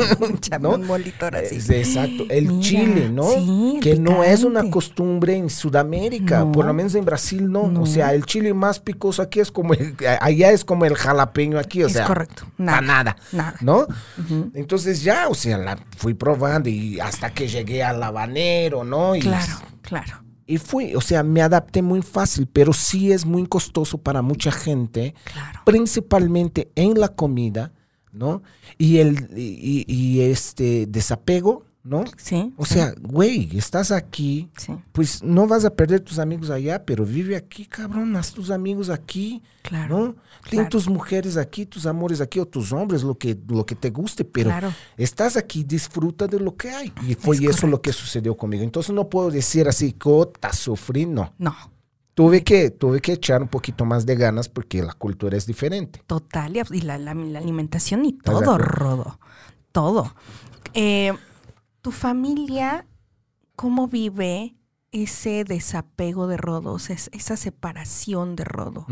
[0.61, 0.75] ¿no?
[0.75, 1.57] Un molito ahora sí.
[1.72, 2.25] Exacto.
[2.29, 3.31] El Mira, chile, ¿no?
[3.31, 4.12] Sí, que picante.
[4.12, 6.53] no es una costumbre en Sudamérica, no.
[6.53, 7.68] por lo menos en Brasil no.
[7.68, 7.83] no.
[7.83, 11.59] O sea, el chile más picoso aquí es como, el, allá es como el jalapeño
[11.59, 12.07] aquí, o es sea.
[12.07, 12.44] correcto.
[12.59, 12.81] Nada.
[12.83, 13.16] nada.
[13.33, 13.55] Nada.
[13.62, 13.79] ¿No?
[13.79, 13.87] Uh
[14.18, 14.51] -huh.
[14.55, 19.16] Entonces ya, o sea, la fui probando y hasta que llegué al habanero, ¿no?
[19.16, 20.22] Y claro, claro.
[20.53, 24.53] Y fui, o sea, me adapté muy fácil, pero sí es muy costoso para mucha
[24.53, 25.61] gente, claro.
[25.65, 27.73] principalmente en la comida,
[28.12, 28.43] ¿no?
[28.77, 32.05] Y el y, y este desapego, ¿no?
[32.16, 32.53] Sí.
[32.57, 32.75] O sí.
[32.75, 34.73] sea, güey, estás aquí, sí.
[34.92, 38.88] pues no vas a perder tus amigos allá, pero vive aquí, cabrón, haz tus amigos
[38.88, 40.14] aquí, claro, ¿no?
[40.49, 40.68] Ten claro.
[40.68, 44.25] tus mujeres aquí, tus amores aquí, o tus hombres, lo que, lo que te guste,
[44.25, 44.73] pero claro.
[44.97, 46.92] estás aquí, disfruta de lo que hay.
[47.07, 48.62] Y fue es eso lo que sucedió conmigo.
[48.62, 51.33] Entonces no puedo decir así, cota, sufrí, no.
[51.38, 51.55] No.
[52.14, 56.03] Tuve que, tuve que echar un poquito más de ganas porque la cultura es diferente.
[56.07, 59.18] Total, y la, la, la alimentación y todo, Rodo.
[59.73, 60.14] Todo.
[60.75, 61.12] Eh,
[61.83, 62.87] ¿Tu familia
[63.57, 64.57] cómo vive
[64.92, 68.87] ese desapego de rodos, esa separación de rodo?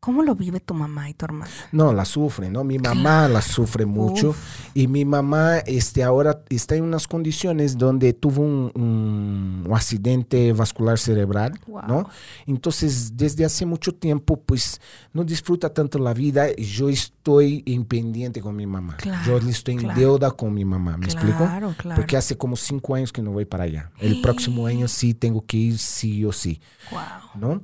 [0.00, 1.50] ¿Cómo lo vive tu mamá y tu hermana?
[1.72, 2.64] No, la sufre, ¿no?
[2.64, 4.70] Mi mamá la sufre mucho Uf.
[4.72, 10.54] y mi mamá este, ahora está en unas condiciones donde tuvo un, un, un accidente
[10.54, 11.82] vascular cerebral, wow.
[11.86, 12.08] ¿no?
[12.46, 14.80] Entonces, desde hace mucho tiempo, pues,
[15.12, 18.96] no disfruta tanto la vida y yo estoy en pendiente con mi mamá.
[18.96, 20.00] Claro, yo estoy en claro.
[20.00, 21.74] deuda con mi mamá, ¿me claro, explico?
[21.76, 21.96] Claro.
[21.96, 23.90] Porque hace como cinco años que no voy para allá.
[23.98, 26.58] El próximo año sí tengo que ir sí o sí,
[26.90, 27.00] wow.
[27.34, 27.62] ¿no?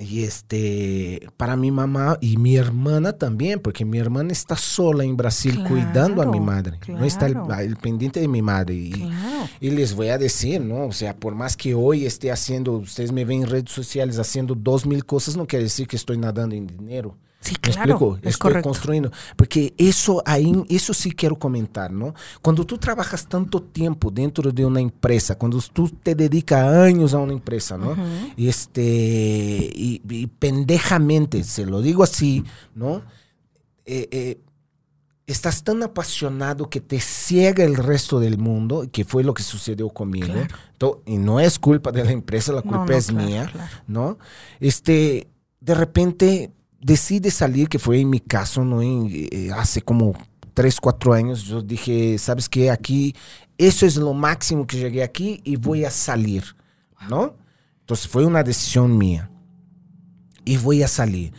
[0.00, 5.16] Y este, para mi mamá y mi hermana también, porque mi hermana está sola en
[5.16, 6.78] Brasil claro, cuidando a mi madre.
[6.80, 7.00] Claro.
[7.00, 8.74] No está el, el, pendiente de mi madre.
[8.74, 9.48] Y, claro.
[9.60, 10.86] y, les voy a decir, ¿no?
[10.86, 14.54] O sea, por más que hoy esté haciendo, ustedes me ven en redes sociales haciendo
[14.54, 17.16] dos mil cosas, no quiere decir que estoy nadando en dinero.
[17.42, 18.16] Sí, ¿Me claro, explico?
[18.16, 18.68] es Estoy correcto.
[18.68, 19.10] construyendo.
[19.34, 22.12] Porque eso ahí, eso sí quiero comentar, ¿no?
[22.42, 27.18] Cuando tú trabajas tanto tiempo dentro de una empresa, cuando tú te dedicas años a
[27.18, 27.96] una empresa, ¿no?
[28.36, 28.82] Este,
[29.74, 33.02] y, y pendejamente, se lo digo así, ¿no?
[33.86, 34.40] Eh, eh,
[35.26, 39.88] estás tan apasionado que te ciega el resto del mundo, que fue lo que sucedió
[39.88, 40.26] conmigo.
[40.34, 40.54] Claro.
[40.76, 43.48] To- y no es culpa de la empresa, la No, culpa no, es claro, mía,
[43.50, 43.70] claro.
[43.86, 44.18] ¿no?
[44.58, 45.28] Este,
[45.60, 48.82] de repente decide salir, que fue en mi caso, ¿no?
[48.82, 50.14] En, eh, hace como
[50.54, 52.70] tres, cuatro años, yo dije, ¿sabes qué?
[52.70, 53.14] Aquí,
[53.58, 56.44] eso es lo máximo que llegué aquí y voy a salir,
[57.08, 57.36] ¿no?
[57.80, 59.30] Entonces fue una decisión mía.
[60.44, 61.32] Y voy a salir.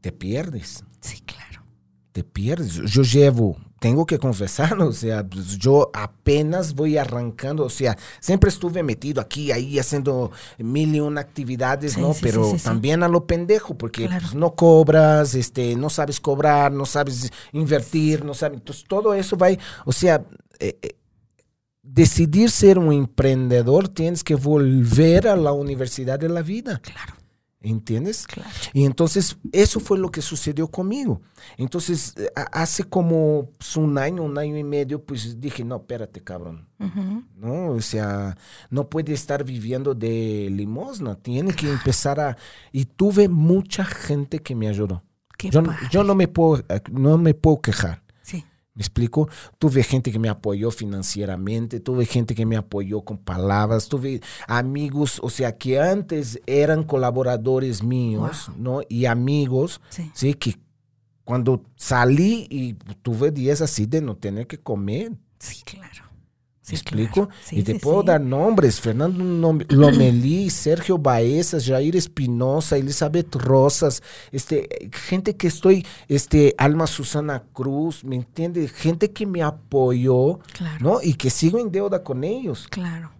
[0.00, 1.64] Te pierdes Sí, claro.
[2.12, 2.74] te pierdes.
[2.74, 7.98] Yo, yo llevo, tengo que confesar, o sea, pues, yo apenas voy arrancando, o sea,
[8.20, 12.14] siempre estuve metido aquí, ahí, haciendo mil y una actividades, Sí, ¿no?
[12.14, 14.20] sí, Pero sí, también a lo pendejo, porque Claro.
[14.22, 19.36] pues, no cobras, este, no sabes cobrar, no sabes invertir, no sabes, entonces todo eso
[19.36, 19.48] va,
[19.84, 20.24] o sea,
[20.60, 20.96] eh, eh,
[21.82, 26.80] decidir ser un emprendedor, tienes que volver a la universidad de la vida.
[26.84, 27.14] Claro,
[27.62, 28.26] ¿Entiendes?
[28.26, 28.50] claro.
[28.72, 31.20] Y entonces eso fue lo que sucedió conmigo.
[31.56, 32.14] Entonces,
[32.52, 36.68] hace como pues, un año, un año y medio, pues dije, no, espérate, cabrón.
[37.36, 37.70] ¿no?
[37.70, 38.36] O sea,
[38.70, 42.36] no puede estar viviendo de limosna, tiene que empezar a...
[42.72, 45.02] Y tuve mucha gente que me ayudó.
[45.38, 45.78] Qué Yo, padre.
[45.90, 48.01] yo no, me puedo, eh, no me puedo quejar.
[48.74, 49.28] ¿Me explico?
[49.58, 55.20] Tuve gente que me apoyó financieramente, tuve gente que me apoyó con palabras, tuve amigos,
[55.22, 58.80] o sea, que antes eran colaboradores míos, ¿no?
[58.88, 60.10] Y amigos, sí.
[60.14, 60.34] ¿sí?
[60.34, 60.58] Que
[61.24, 65.12] cuando salí y tuve días así de no tener que comer.
[65.38, 66.11] Sí, claro.
[66.62, 67.26] ¿Me Sí, explico?
[67.26, 67.30] claro.
[67.44, 68.06] Sí, y te sí, puedo sí.
[68.06, 76.54] dar nombres, Fernando Lomelí, Sergio Baezas, Jair Espinosa, Elizabeth Rosas, este, gente que estoy, este,
[76.58, 78.70] Alma Susana Cruz, ¿me entiendes?
[78.72, 81.02] Gente que me apoyó, Claro, ¿no?
[81.02, 82.68] Y que sigo en deuda con ellos.
[82.70, 83.10] claro.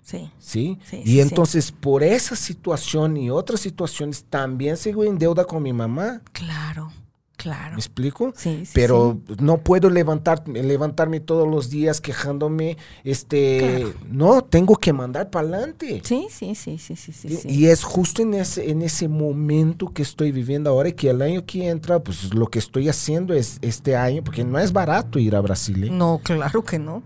[0.00, 0.78] Sí, ¿Sí?
[1.04, 6.22] Y entonces, por esa situación y otras situaciones, también sigo en deuda con mi mamá.
[6.32, 6.90] claro,
[7.38, 7.70] claro.
[7.70, 8.34] ¿Me explico?
[8.36, 13.94] Sí, sí, pero no puedo levantar, levantarme todos los días quejándome, este, Claro.
[14.10, 16.02] no, tengo que mandar para adelante.
[16.04, 17.28] Sí, sí, sí, sí, sí, sí.
[17.28, 17.48] Y, sí.
[17.48, 21.22] y es justo en ese, en ese momento que estoy viviendo ahora y que el
[21.22, 25.18] año que entra, pues lo que estoy haciendo es este año, porque no es barato
[25.18, 25.90] ir a Brasil, ¿eh?
[25.90, 27.02] No, claro que no.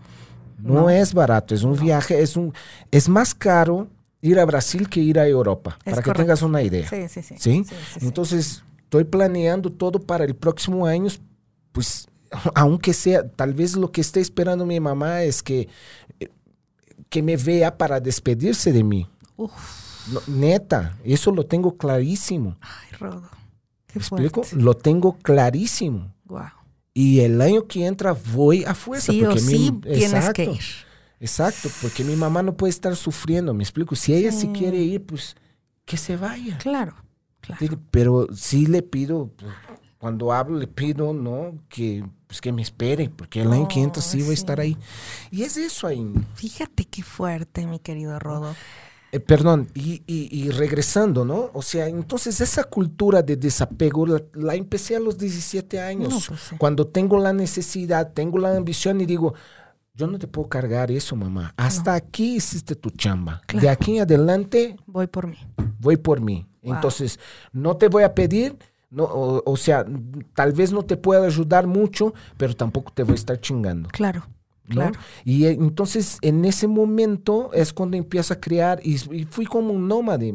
[0.58, 0.90] no, no.
[0.90, 2.52] es barato, es un viaje, es un,
[2.90, 3.86] es más caro
[4.22, 6.88] ir a Brasil que ir a Europa, Es para que tengas una idea.
[6.88, 7.34] Sí, sí, sí.
[7.38, 7.64] ¿Sí?
[7.68, 8.06] sí, sí, sí.
[8.06, 11.08] Entonces, estoy planeando todo para el próximo año,
[11.72, 12.06] pues,
[12.54, 15.66] aunque sea, tal vez lo que esté esperando mi mamá es que,
[16.20, 16.28] eh,
[17.08, 19.08] que me vea para despedirse de mí.
[19.38, 22.58] No, neta, eso lo tengo clarísimo.
[22.60, 23.22] ay, Rodo.
[23.86, 24.42] Qué ¿Me explico?
[24.56, 26.12] Lo tengo clarísimo.
[26.26, 26.42] Wow.
[26.92, 29.10] Y el año que entra voy a fuerza.
[29.12, 30.60] Sí o porque mi- sí tienes Exacto, que ir.
[31.18, 33.94] Exacto, porque mi mamá no puede estar sufriendo, me explico.
[33.96, 34.52] Si ella sí Sí.
[34.52, 35.34] quiere ir, pues
[35.86, 36.58] que se vaya.
[36.58, 36.94] Claro,
[37.42, 37.58] claro.
[37.60, 39.52] Sí, Pero sí le pido, pues,
[39.98, 41.54] cuando hablo le pido, ¿no?
[41.68, 44.32] Que, pues, que me espere, porque el año que entra sí voy a sí.
[44.34, 44.76] estar ahí.
[45.30, 46.10] Y es eso ahí.
[46.34, 48.54] Fíjate qué fuerte, mi querido Rodo.
[49.14, 51.50] Eh, perdón, y, y- y regresando, ¿no?
[51.52, 56.18] O sea, entonces esa cultura de desapego la, la empecé a los 17 años, No,
[56.26, 56.56] pues sí.
[56.56, 59.34] cuando tengo la necesidad, tengo la ambición y digo,
[59.94, 61.52] yo no te puedo cargar eso, mamá.
[61.58, 63.42] Hasta aquí hiciste tu chamba.
[63.42, 63.70] De Claro.
[63.70, 65.36] aquí en adelante Voy por mí.
[65.78, 66.46] voy por mí.
[66.62, 66.74] Wow.
[66.74, 67.18] Entonces,
[67.52, 68.56] no te voy a pedir,
[68.90, 69.84] no, o, o sea,
[70.34, 73.88] tal vez no te pueda ayudar mucho, pero tampoco te voy a estar chingando.
[73.88, 74.26] Claro,
[74.68, 74.74] ¿no?
[74.74, 74.98] claro.
[75.24, 79.72] Y eh, entonces en ese momento es cuando empiezo a crear y, y fui como
[79.72, 80.32] un nómade.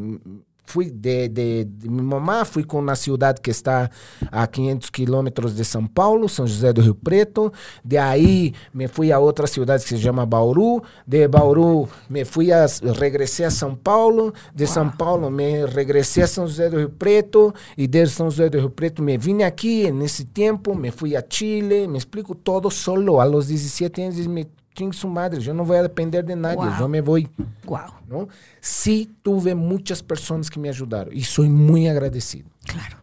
[0.68, 3.90] Fui de, de- de mi mamá, fui con una ciudad que está
[4.30, 7.54] a 500 kilómetros de São Paulo, São José do Rio Preto.
[7.86, 10.82] De ahí me fui a otra ciudad que se llama Bauru.
[11.06, 12.66] De Bauru me fui a,
[13.00, 14.34] regresé a São Paulo.
[14.54, 17.54] De São Paulo me regresé a São José do Rio Preto.
[17.78, 20.76] Y de São José do Rio Preto me vine aquí en ese tiempo.
[20.76, 21.88] Me fui a Chile.
[21.88, 24.18] Me explico todo solo a los 17 años.
[24.18, 24.48] Y me
[24.78, 26.80] chingue su madre, yo no voy a depender de nadie, Wow.
[26.80, 27.28] yo me voy.
[27.66, 27.94] Wow.
[28.08, 28.28] ¿no?
[28.62, 32.48] Sí tuve muchas personas que me ayudaron y soy muy agradecido.
[32.64, 32.98] Claro,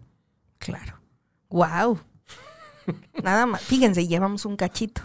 [0.59, 0.95] claro.
[1.51, 1.99] Wow.
[3.23, 3.61] Nada más.
[3.63, 5.03] Fíjense, llevamos un cachito.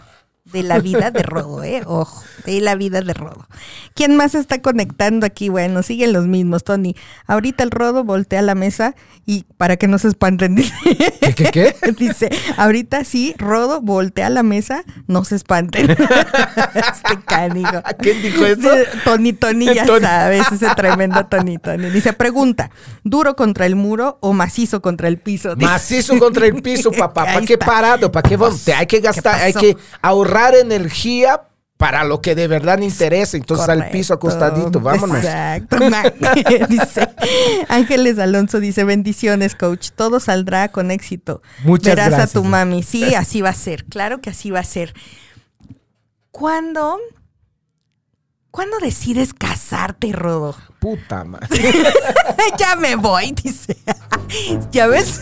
[0.52, 1.82] De la vida de Rodo, ¿eh?
[1.86, 3.46] Ojo, de la vida de Rodo.
[3.94, 5.48] ¿Quién más está conectando aquí?
[5.48, 6.96] Bueno, siguen los mismos, Tony.
[7.26, 8.94] Ahorita el Rodo voltea la mesa
[9.26, 10.72] y para que no se espanten, dice.
[11.20, 11.92] ¿Qué, qué, qué?
[11.92, 15.90] Dice, ahorita sí, Rodo voltea la mesa, no se espanten.
[16.74, 17.82] este canigo.
[18.00, 18.68] ¿Quién dijo eso?
[19.04, 20.00] Tony, Tony, ya Tony.
[20.04, 21.90] sabes, ese tremendo Tony, Tony.
[21.90, 22.70] Dice, pregunta,
[23.04, 25.54] ¿duro contra el muro o macizo contra el piso?
[25.56, 27.24] Macizo contra el piso, papá.
[27.30, 28.10] ¿Para qué parado?
[28.10, 28.38] ¿Para qué?
[28.64, 31.42] Te- Hay que gastar, hay que ahorrar energía
[31.80, 33.38] para lo que de verdad interesa.
[33.38, 35.16] Entonces al piso acostadito, vámonos.
[35.16, 35.78] Exacto.
[36.68, 37.08] dice
[37.68, 39.88] Ángeles Alonso dice bendiciones, coach.
[39.96, 41.40] Todo saldrá con éxito.
[41.64, 42.30] Muchas Verás gracias.
[42.30, 42.82] a tu mami.
[42.82, 43.86] Sí, así va a ser.
[43.86, 44.92] Claro que así va a ser.
[46.30, 46.98] ¿Cuándo?
[48.50, 50.56] ¿Cuándo decides casarte, Rodo?
[50.80, 51.48] Puta madre.
[52.58, 53.76] ya me voy, dice.
[54.70, 55.20] ¿Ya ves?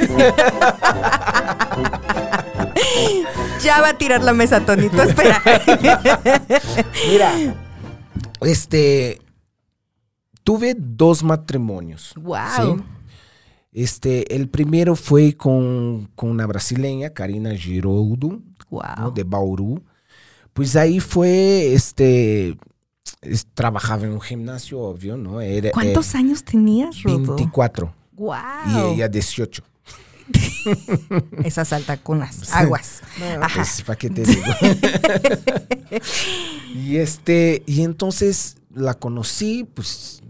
[3.62, 5.02] ya va a tirar la mesa, Tonito.
[5.02, 5.42] Espera.
[7.10, 7.32] Mira,
[8.40, 9.20] este,
[10.44, 12.14] tuve dos matrimonios.
[12.16, 12.36] Wow.
[12.56, 12.82] ¿sí?
[13.72, 18.82] Este, el primero fue con, con una brasileña, Karina Giroldo, Wow.
[18.98, 19.10] ¿no?
[19.10, 19.82] de Bauru.
[20.52, 22.56] Pues ahí fue, este,
[23.22, 25.40] es- trabajaba en un gimnasio, obvio, ¿no?
[25.40, 27.18] Era, ¿Cuántos eh, años tenías, Rodo?
[27.36, 28.36] 24 Wow.
[28.66, 29.62] y ella 18.
[31.44, 33.02] Esas altacunas, aguas.
[33.40, 33.62] Ajá.
[33.62, 34.42] Pues, ¿para qué te digo?
[36.74, 40.22] y este, y entonces la conocí, pues,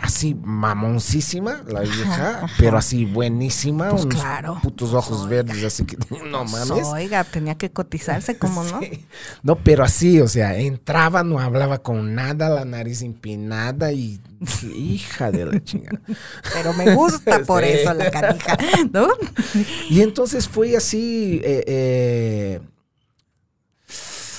[0.00, 2.46] así mamoncísima, la vieja, ajá.
[2.58, 4.58] pero así buenísima, Pues unos claro.
[4.62, 5.28] putos ojos Oiga.
[5.42, 5.96] verdes, así que
[6.30, 6.86] no mames.
[6.86, 8.80] Oiga, tenía que cotizarse, ¿cómo no?
[8.80, 9.04] Sí.
[9.42, 14.20] No, pero así, o sea, entraba, no hablaba con nada, la nariz empinada y
[14.74, 16.00] hija de la chingada.
[16.54, 17.70] Pero me gusta por Sí.
[17.72, 18.56] eso la canija,
[18.92, 19.08] ¿no?
[19.90, 22.60] Y entonces fue así, eh, eh,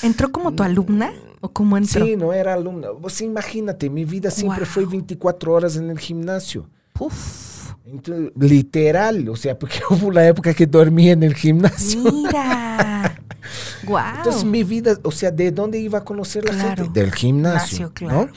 [0.02, 2.06] ¿Entró como tu alumna o cómo entró?
[2.06, 2.90] Sí, no era alumna.
[3.02, 4.92] Pues imagínate, mi vida siempre fue Wow.
[4.92, 6.68] 24 horas en el gimnasio.
[7.00, 12.02] Uf, Entonces, literal, o sea, porque hubo una época que dormía en el gimnasio.
[12.12, 13.18] mira.
[13.84, 14.16] Guau.
[14.18, 16.84] Entonces mi vida, o sea, ¿de dónde iba a conocer la Claro.
[16.86, 17.00] gente?
[17.02, 18.26] Del gimnasio, Gimnasio, claro.
[18.28, 18.32] ¿no?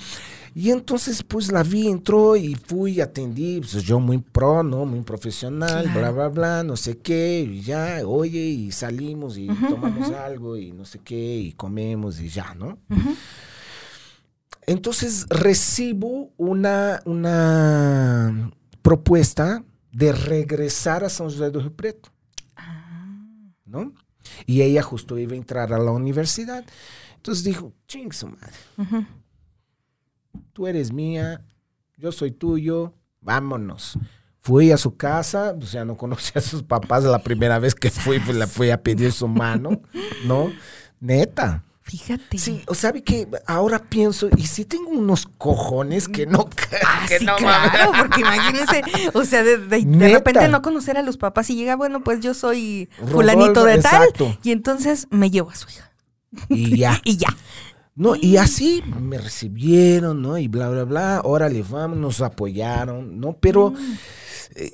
[0.57, 4.85] Y entonces, pues la vi, entró y fui, atendí, pues yo muy pro, ¿no?
[4.87, 5.99] Muy profesional, Claro.
[6.01, 10.71] bla, bla, bla, no sé qué, y ya, oye, y salimos y tomamos algo y
[10.71, 12.79] no sé qué, y comemos y ya, ¿no?
[12.88, 13.17] Ujú.
[14.67, 19.62] Entonces recibo una, una propuesta
[19.93, 22.11] de regresar a San José do Rio Preto,
[22.57, 23.27] Ah,
[23.67, 23.93] ¿no?
[24.47, 26.64] Y ella justo iba a entrar a la universidad.
[27.17, 29.07] Entonces dijo, ching su madre.
[30.53, 31.42] Tú eres mía,
[31.97, 33.99] yo soy tuyo, vámonos.
[34.40, 37.90] Fui a su casa, o sea, no conocí a sus papás la primera vez que
[37.90, 39.81] fui, pues le fui a pedir su mano,
[40.27, 40.53] ¿no?
[41.01, 41.64] Neta.
[41.81, 42.38] Fíjate.
[42.38, 46.49] Sí, o sabe que ahora pienso, y si tengo unos cojones que no,
[46.83, 48.03] Ah, que sí, no claro, mames.
[48.03, 50.18] porque imagínense, o sea, de, de- de Neta.
[50.18, 53.75] repente no conocer a los papás y llega, bueno, pues yo soy Rodolfo, fulanito de
[53.75, 54.25] exacto.
[54.27, 55.90] tal, y entonces me llevo a su hija.
[56.49, 57.01] Y ya.
[57.05, 57.29] Y ya.
[57.96, 60.37] No, y así me recibieron, ¿no?
[60.37, 61.20] Y bla, bla, bla.
[61.24, 63.37] Órale, vamos, nos apoyaron, ¿no?
[63.38, 63.76] Pero Mm.
[64.57, 64.72] eh,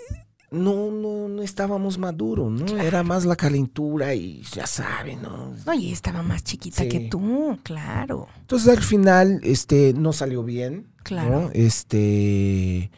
[0.53, 2.79] no, no, no estábamos maduros, ¿no?
[2.79, 5.55] Era más la calentura y ya saben, ¿no?
[5.67, 6.89] No, y estaba más chiquita Sí.
[6.89, 8.27] que tú, claro.
[8.41, 10.89] Entonces al final, este, no salió bien.
[11.03, 11.43] Claro.
[11.43, 11.51] ¿no?
[11.53, 12.91] Este,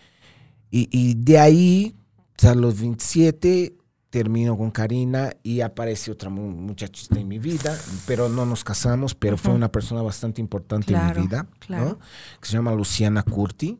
[0.71, 1.97] y, y de ahí,
[2.39, 3.75] o sea, los 27,
[4.13, 7.75] termino con Karina y aparece otra mu- muchachita en mi vida,
[8.07, 11.85] pero no nos casamos, pero fue una persona bastante importante Claro, en mi vida, claro.
[11.87, 11.99] ¿no?
[12.39, 13.79] Que se llama Luciana Curti.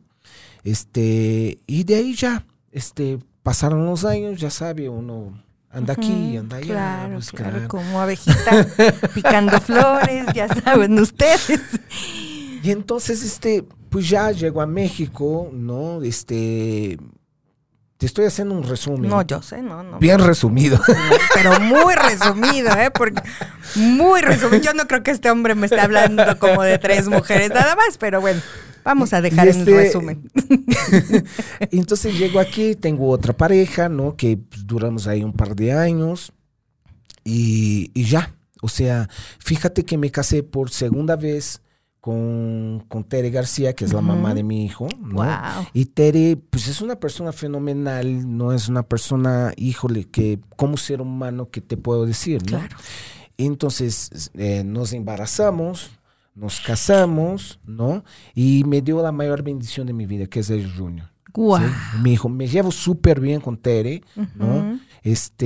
[0.63, 6.57] Este, y de ahí ya, este, pasaron los años, ya sabe, uno anda aquí, anda
[6.57, 6.65] allá.
[6.67, 7.67] Claro, pues, claro, claro.
[7.67, 8.67] como abejita
[9.13, 11.59] picando flores, ya saben ustedes.
[12.63, 16.01] Y entonces, este, pues ya llego a México, ¿no?
[16.01, 16.97] Este,
[18.03, 19.09] te estoy haciendo un resumen.
[19.09, 19.97] No, yo sé, no, no.
[19.97, 20.77] Bien resumido.
[21.33, 22.91] Pero muy resumido, ¿eh?
[22.93, 23.21] Porque
[23.75, 24.61] muy resumido.
[24.61, 27.97] Yo no creo que este hombre me esté hablando como de tres mujeres nada más,
[27.97, 28.41] pero bueno,
[28.83, 30.29] vamos a dejar Y en el este- resumen.
[31.71, 34.17] entonces llego aquí, tengo otra pareja, ¿no?
[34.17, 36.33] Que duramos ahí un par de años
[37.23, 38.35] y, y ya.
[38.61, 39.07] O sea,
[39.39, 41.61] fíjate que me casé por segunda vez
[42.03, 45.23] con, con Tere García, que es la mamá de mi hijo, ¿no?
[45.23, 45.67] Wow.
[45.71, 50.99] Y Tere, pues es una persona fenomenal, no es una persona, híjole, que como ser
[50.99, 52.57] humano, que te puedo decir, no?
[52.57, 52.75] Claro.
[53.37, 55.91] Entonces eh, nos embarazamos,
[56.35, 58.03] nos casamos, ¿no?
[58.35, 61.09] Y me dio la mayor bendición de mi vida, que es el Junior.
[61.33, 61.59] Wow.
[61.59, 61.63] ¿sí?
[62.01, 64.03] Me dijo, me llevo súper bien con Tere,
[64.35, 64.77] ¿no?
[65.03, 65.37] Este,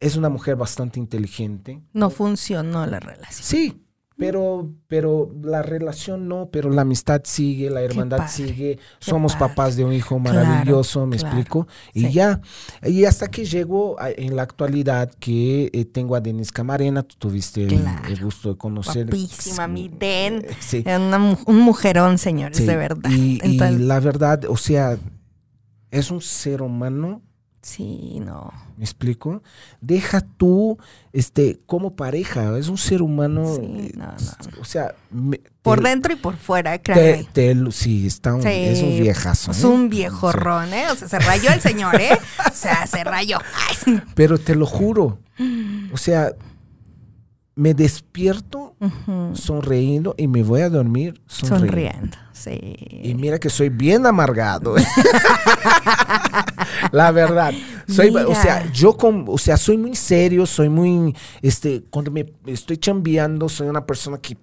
[0.00, 1.82] es una mujer bastante inteligente.
[1.92, 3.44] No funcionó la relación.
[3.44, 3.82] Sí,
[4.20, 8.78] pero, pero la relación no, pero la amistad sigue, la hermandad sigue.
[8.98, 9.48] Somos padre.
[9.48, 11.66] papás de un hijo Claro, maravilloso, me claro, explico.
[11.94, 12.12] Y sí.
[12.12, 12.40] ya,
[12.84, 17.16] y hasta que llegó a- en la actualidad que eh, tengo a Denise Camarena, tú
[17.18, 18.24] tuviste el- el, Claro.
[18.24, 19.06] gusto de conocer.
[19.06, 20.44] Guapísima, mi Den.
[20.60, 20.84] Sí.
[20.86, 23.10] Una un mujerón, señores, de verdad.
[23.10, 24.98] Y, la verdad, o sea,
[25.90, 27.22] es un ser humano
[27.62, 28.52] sí, no.
[28.76, 29.42] ¿Me explico?
[29.80, 30.78] Deja tú,
[31.12, 35.80] este, como pareja, es un ser humano, Sí, eh, no, no, o sea, me- Por
[35.82, 37.28] te- dentro y por fuera, te, créanme.
[37.32, 39.50] te- sí, está un, Sí, es un viejazo.
[39.50, 39.66] Es ¿eh?
[39.66, 40.86] un viejorrón, ¿eh?
[40.90, 42.18] O sea, se rayó el señor, ¿eh?
[42.50, 43.38] O sea, se rayó.
[43.86, 44.02] Ay.
[44.14, 45.18] Pero te lo juro,
[45.92, 46.32] o sea,
[47.60, 49.36] me despierto Ujú.
[49.36, 51.66] sonriendo y me voy a dormir sonriendo.
[51.66, 52.16] Sonriendo,
[52.90, 53.14] Y sí.
[53.16, 54.78] mira que soy bien amargado.
[54.78, 54.84] ¿eh?
[56.92, 57.52] La verdad.
[57.86, 62.32] Soy, o sea, yo con, o sea, soy muy serio, soy muy, este, cuando me
[62.46, 64.38] estoy chambeando, soy una persona que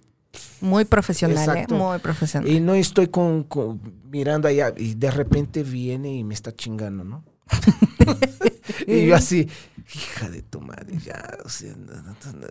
[0.61, 1.57] Muy profesional.
[1.57, 1.65] ¿eh?
[1.69, 2.47] Muy profesional.
[2.51, 7.03] Y no estoy con, con- mirando allá y de repente viene y me está chingando,
[7.03, 7.23] ¿no?
[8.85, 9.49] y yo así,
[9.95, 11.37] hija de tu madre, ya.
[11.43, 12.47] o sea, no, no, no".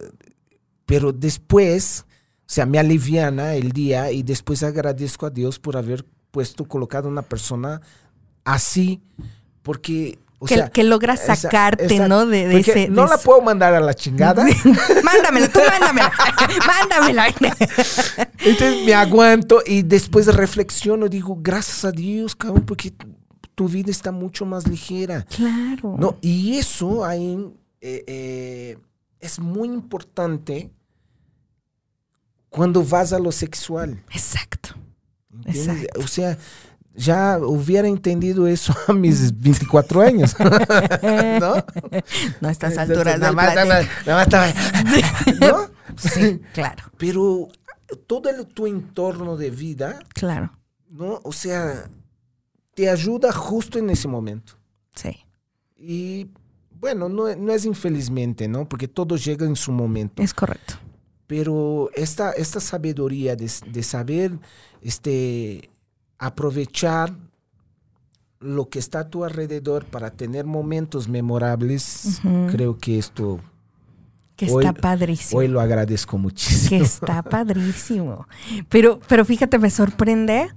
[0.86, 2.06] Pero después,
[2.40, 7.08] o sea, me aliviana el día y después agradezco a Dios por haber puesto, colocado
[7.08, 7.80] una persona
[8.44, 9.02] así,
[9.62, 10.68] porque, o que, sea...
[10.70, 12.24] que logra esa- sacarte, ¿no?
[12.26, 12.88] De, de ese.
[12.88, 14.44] no de la puedo mandar a la chingada.
[15.04, 16.12] mándamela, tú mándamela.
[16.66, 17.26] mándamela.
[18.38, 23.14] Entonces me aguanto y después reflexiono, digo, gracias a Dios, cabrón, porque tu-
[23.54, 25.24] tu vida está mucho más ligera.
[25.34, 25.96] claro.
[25.98, 27.38] No, y eso ahí
[27.80, 28.78] eh, eh,
[29.18, 30.70] es muy importante
[32.56, 34.02] cuando vas a lo sexual.
[34.10, 34.70] Exacto.
[36.02, 36.36] O sea,
[36.94, 40.34] ya hubiera entendido eso a mis 24 años.
[41.40, 41.54] ¿No?
[42.40, 44.54] No a estas alturas nada más, nada- nada más
[45.40, 45.70] ¿No?
[45.96, 47.48] Sí, claro, Pero
[48.06, 50.50] todo el- tu entorno de vida claro.
[50.90, 51.20] ¿no?
[51.22, 51.88] O sea,
[52.74, 54.54] te ayuda justo en ese momento.
[54.94, 55.16] Sí.
[55.76, 56.30] Y
[56.80, 58.68] bueno, no, no es infelizmente, ¿no?
[58.68, 60.22] Porque todo llega en su momento.
[60.22, 60.74] Es correcto.
[61.26, 64.38] Pero esta, esta sabiduría de, de saber
[64.82, 65.70] este,
[66.18, 67.12] aprovechar
[68.38, 72.20] lo que está a tu alrededor para tener momentos memorables,
[72.52, 73.40] creo que esto
[74.36, 75.40] Que Hoy- está padrísimo.
[75.40, 76.68] hoy lo agradezco muchísimo.
[76.78, 78.28] que está padrísimo.
[78.68, 80.48] Pero, pero fíjate, me sorprende.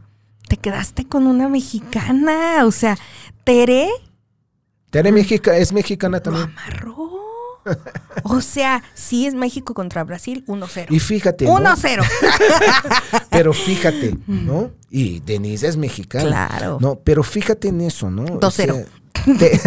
[0.47, 2.65] Te quedaste con una mexicana.
[2.65, 2.97] O sea,
[3.43, 3.87] Tere
[4.89, 6.49] Tere Mexica, es mexicana lo también.
[6.49, 7.08] amarró.
[8.23, 10.87] O sea, sí es México contra Brasil, 1-0.
[10.89, 11.55] Y fíjate, ¿no?
[11.57, 12.03] 1-0.
[13.29, 14.71] Pero fíjate, ¿no?
[14.89, 16.47] Y Denise es mexicana.
[16.49, 16.77] Claro.
[16.81, 18.23] No, pero fíjate en eso, ¿no?
[18.23, 18.51] O 2-0.
[18.51, 18.85] sea,
[19.37, 19.59] te-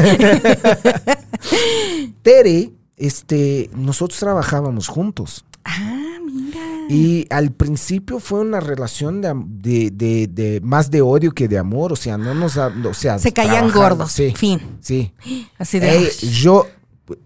[2.22, 5.44] Tere, este, nosotros trabajábamos juntos.
[5.64, 6.60] Ah, mira.
[6.88, 11.58] Y al principio fue una relación de, de, de- de- más de odio que de
[11.58, 11.92] amor.
[11.92, 14.10] O sea, no nos, o sea, Se caían gordos.
[14.12, 14.60] Sí, Fin.
[14.80, 15.12] sí.
[15.58, 15.90] Así de.
[15.98, 16.66] Ey, yo,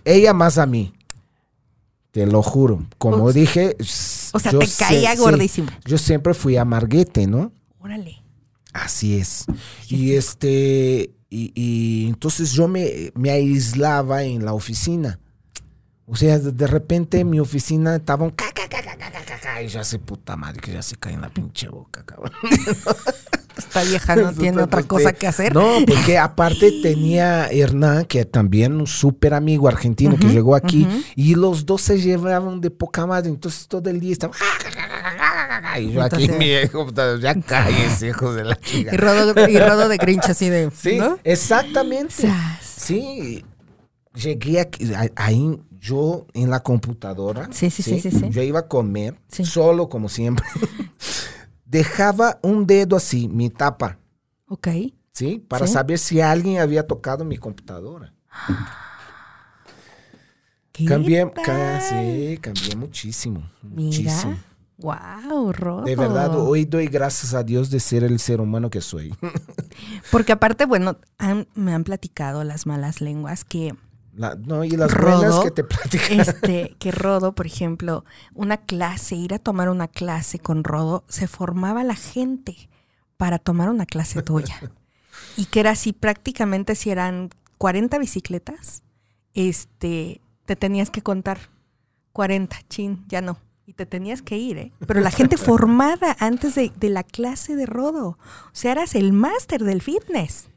[0.04, 0.92] ella más a mí.
[2.10, 2.86] Te lo juro.
[2.98, 3.76] Como dije.
[4.32, 5.68] O sea, te caía gordísimo.
[5.84, 7.52] Yo siempre fui amarguete, ¿no?
[7.78, 8.22] Órale.
[8.72, 9.44] Así es.
[9.88, 11.10] Y este.
[11.28, 15.18] Y, entonces yo me, me aislaba en la oficina.
[16.06, 19.98] O sea, de repente mi oficina estaba un caca, caca, caca, caca, y yo se
[19.98, 22.32] puta madre, que ya se cae en la pinche boca, cabrón.
[23.56, 25.54] Esta vieja no tiene otra cosa que hacer.
[25.54, 31.34] No, porque aparte tenía Hernán, que también un súper amigo argentino que llegó aquí, y
[31.34, 34.36] los dos se llevaban de poca madre, entonces todo el día estaban...
[35.78, 38.92] Y yo aquí, Entonces- mi hijo, puta, ya cállese, hijo de la Y chica.
[38.96, 40.70] rodo, y rodo de Grinch así de.
[40.74, 41.18] Sí, ¿no?
[41.24, 42.14] exactamente.
[42.14, 42.60] Sas.
[42.62, 43.44] Sí,
[44.14, 47.48] llegué aquí, ahí yo en la computadora.
[47.52, 48.26] Sí, sí, sí, sí, sí.
[48.30, 49.44] Yo iba a comer, Sí.
[49.44, 50.46] solo como siempre.
[51.66, 53.98] Dejaba un dedo así, mi tapa,
[54.48, 54.68] Ok.
[55.12, 55.44] ¿sí?
[55.48, 55.72] Para Sí.
[55.74, 58.14] saber si alguien había tocado mi computadora.
[60.72, 64.32] ¿Qué Cambié, ca- sí, cambié muchísimo, muchísimo.
[64.32, 64.44] Mira.
[64.78, 65.84] Wow, Rodo.
[65.84, 69.14] De verdad, hoy doy gracias a Dios de ser el ser humano que soy.
[70.12, 73.74] Porque aparte, bueno, han- me han platicado las malas lenguas que
[74.16, 76.20] La- no, y las Rodo, que te platican.
[76.20, 78.04] este, que Rodo, por ejemplo,
[78.34, 82.68] una clase, ir a tomar una clase con Rodo, se formaba la gente
[83.16, 84.58] para tomar una clase tuya.
[85.38, 88.82] Y que era así, prácticamente si eran 40 bicicletas,
[89.34, 91.38] este, te tenías que contar
[92.12, 93.38] 40, chin, ya no.
[93.66, 94.72] Y te tenías que ir, ¿eh?
[94.86, 98.08] Pero la gente formada antes de, de la clase de Rodo.
[98.08, 98.18] O
[98.52, 100.48] sea, eras el máster del fitness.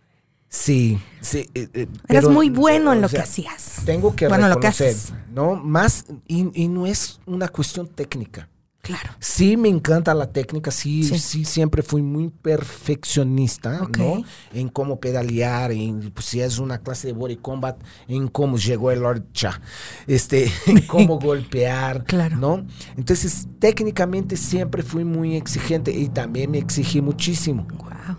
[0.50, 1.47] Sí, sí.
[1.54, 3.84] eh, eh, Eras pero, muy bueno en lo que hacías.
[3.86, 5.14] Tengo que Bueno, lo que reconocer, haces.
[5.32, 5.56] ¿no?
[5.56, 8.50] Más, y, y no es una cuestión técnica.
[8.82, 9.12] Claro.
[9.20, 11.20] Sí, me encanta la técnica, sí, Sí.
[11.20, 13.97] sí, siempre fui muy perfeccionista, Ok.
[13.97, 14.24] ¿no?
[14.54, 17.78] En cómo pedalear, en pues, si es una clase de body combat,
[18.08, 19.62] en cómo llegó el Lord Cha,
[20.08, 22.38] este, en cómo golpear, Claro.
[22.38, 22.66] ¿no?
[22.97, 27.68] Entonces, técnicamente siempre fui muy exigente y también me exigí muchísimo.
[27.78, 28.18] Wow.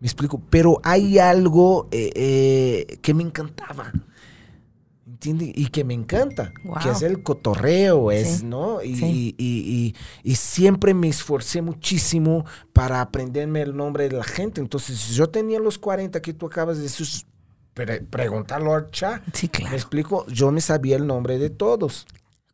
[0.00, 3.92] Me explico, pero hay algo eh, eh, que me encantaba.
[5.06, 5.50] ¿Entiendes?
[5.56, 6.76] Y que me encanta, Wow.
[6.82, 8.82] que es el cotorreo, es, Sí, ¿no?
[8.82, 9.34] Y, sí.
[9.36, 14.60] y- y- y siempre me esforcé muchísimo para aprenderme el nombre de la gente.
[14.60, 17.06] Entonces, yo tenía los 40 que tú acabas de decir,
[17.74, 19.22] pre preguntar Lord Cha.
[19.32, 19.74] Sí, Me claro.
[19.76, 22.06] explico, yo me sabía el nombre de todos.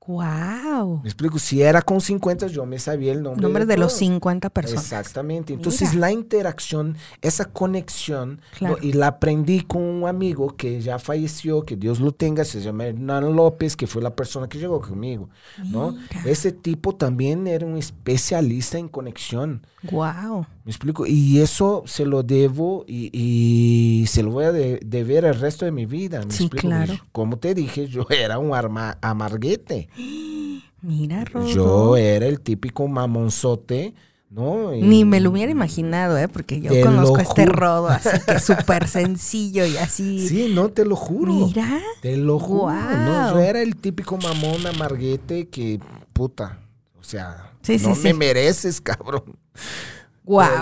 [0.07, 1.01] Wow.
[1.03, 3.99] Me explico, si era con 50, yo me sabía el nombre, Nombre de los todos.
[4.01, 4.83] 50 personas.
[4.85, 5.55] Exactamente.
[5.55, 6.01] Entonces Mira.
[6.01, 8.77] la interacción, esa conexión, Claro.
[8.81, 8.87] ¿no?
[8.87, 12.85] y la aprendí con un amigo que ya falleció, que Dios lo tenga, se llama
[12.87, 15.31] Hernán López, que fue la persona que llegó conmigo,
[15.65, 15.97] ¿no?
[16.25, 19.67] Ese tipo también era un especialista en conexión.
[19.91, 20.47] Wow.
[20.65, 21.05] ¿Me explico?
[21.07, 25.67] Y eso se lo debo y, y se lo voy a de- deber el resto
[25.67, 26.23] de mi vida.
[26.25, 26.69] ¿me Sí, explico?
[26.69, 26.95] claro.
[27.12, 29.89] Como te dije, yo era un arma amarguete.
[30.83, 31.47] Mira, Rodo.
[31.49, 33.95] Yo era el típico mamonzote,
[34.31, 34.75] ¿no?
[34.75, 36.29] Y- Ni me lo hubiera imaginado, ¿eh?
[36.29, 40.27] Porque yo conozco a este rodo, así que súper sencillo y así.
[40.29, 41.33] Sí, no, te lo juro.
[41.35, 41.79] Mira.
[42.01, 42.73] Te lo juro.
[42.73, 43.35] No, Guau.
[43.35, 45.79] yo era el típico mamón amarguete que,
[46.15, 46.59] puta,
[46.99, 48.15] o sea, Sí, sí, no me sí.
[48.15, 49.37] mereces, cabrón.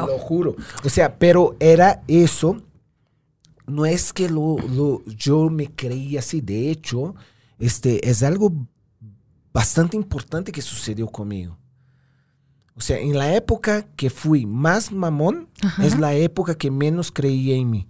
[0.06, 0.56] Te lo juro.
[0.84, 2.62] O sea, pero era eso.
[3.66, 6.40] No es que lo, lo- yo me creía así.
[6.40, 7.14] De hecho,
[7.58, 8.52] este, es algo
[9.52, 11.56] bastante importante que sucedió conmigo.
[12.74, 15.84] O sea, en la época que fui más mamón, Ajá.
[15.84, 17.86] es la época que menos creía en mí.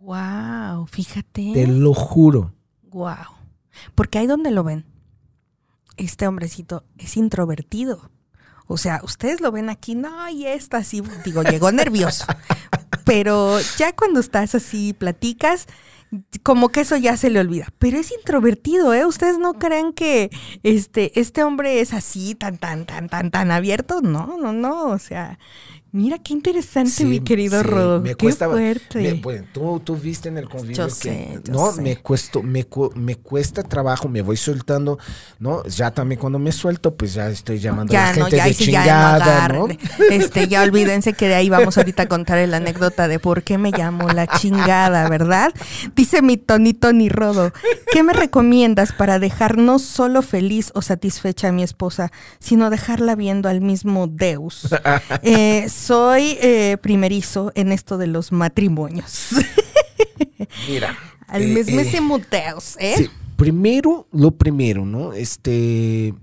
[0.00, 0.86] Wow.
[0.86, 1.52] Fíjate.
[1.52, 2.52] Te lo juro.
[2.90, 3.14] Wow.
[3.94, 4.84] Porque ahí donde lo ven,
[5.96, 8.10] este hombrecito es introvertido.
[8.72, 12.24] O sea, ustedes lo ven aquí, no, y está así, digo, llegó nervioso.
[13.04, 15.66] Pero ya cuando estás así, platicas,
[16.42, 17.68] como que eso ya se le olvida.
[17.78, 19.06] Pero es introvertido, ¿eh?
[19.06, 20.30] Ustedes no creen que
[20.62, 24.02] este, este hombre es así, tan, tan, tan, tan, tan abierto.
[24.02, 24.86] No, no, no.
[24.88, 25.38] O sea,
[25.92, 28.00] mira qué interesante, Sí, mi querido sí, Rodo.
[28.00, 29.00] me qué cuesta- fuerte.
[29.00, 31.82] me- bueno, tú, tú viste en el convivio Yo que sé, yo no sé.
[31.82, 34.98] me cuesta me, me cuesta trabajo, me voy soltando,
[35.38, 38.44] no, ya también cuando me suelto, pues ya estoy llamando a la no, gente ya,
[38.46, 38.84] de sí, ya no
[39.18, 39.48] chingada.
[40.10, 43.58] Este, ya olvídense que de ahí vamos ahorita a contar la anécdota de por qué
[43.58, 45.52] me llamo la chingada, ¿verdad?
[45.94, 47.52] Dice mi Tony Tony Rodo,
[47.92, 53.14] ¿qué me recomiendas para dejar no solo feliz o satisfecha a mi esposa, sino dejarla
[53.14, 54.68] viendo al mismo Deus?
[55.22, 59.30] Eh, soy eh, primerizo en esto de los matrimonios.
[60.68, 62.94] Mira, al eh, mismísimo Deus, ¿eh?
[62.96, 65.12] sí, primero, lo primero, ¿no?
[65.12, 66.14] Este,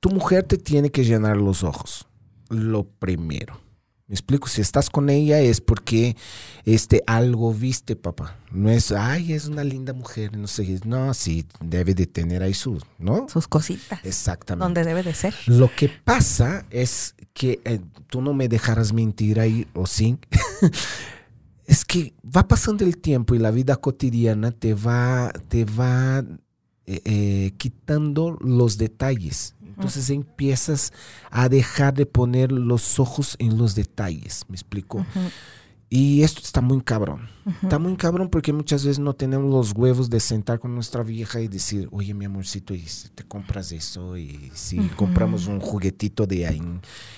[0.00, 2.06] tu mujer te tiene que llenar los ojos,
[2.48, 3.60] lo primero.
[4.06, 6.16] Me explico, si estás con ella es porque
[6.64, 8.36] este, algo viste, papá.
[8.50, 12.52] No es, ay, es una linda mujer, no sé, no, sí, debe de tener ahí
[12.52, 13.28] su, ¿no?
[13.28, 14.00] Sus cositas.
[14.04, 14.64] Exactamente.
[14.64, 15.32] Donde debe de ser.
[15.46, 20.18] Lo que pasa es que eh, tú no me dejarás mentir ahí, o sí.
[21.64, 27.00] es que va pasando el tiempo y la vida cotidiana te va, te va eh,
[27.02, 29.54] eh, quitando los detalles.
[29.64, 30.92] Entonces empiezas
[31.30, 34.44] a dejar de poner los ojos en los detalles.
[34.48, 35.06] ¿Me explico?
[35.88, 37.30] Y esto está muy cabrón.
[37.62, 41.40] Está muy cabrón porque muchas veces no tenemos los huevos de sentar con nuestra vieja
[41.40, 46.26] y decir, oye, mi amorcito, y si te compras eso, y si compramos un juguetito
[46.26, 46.62] de ahí,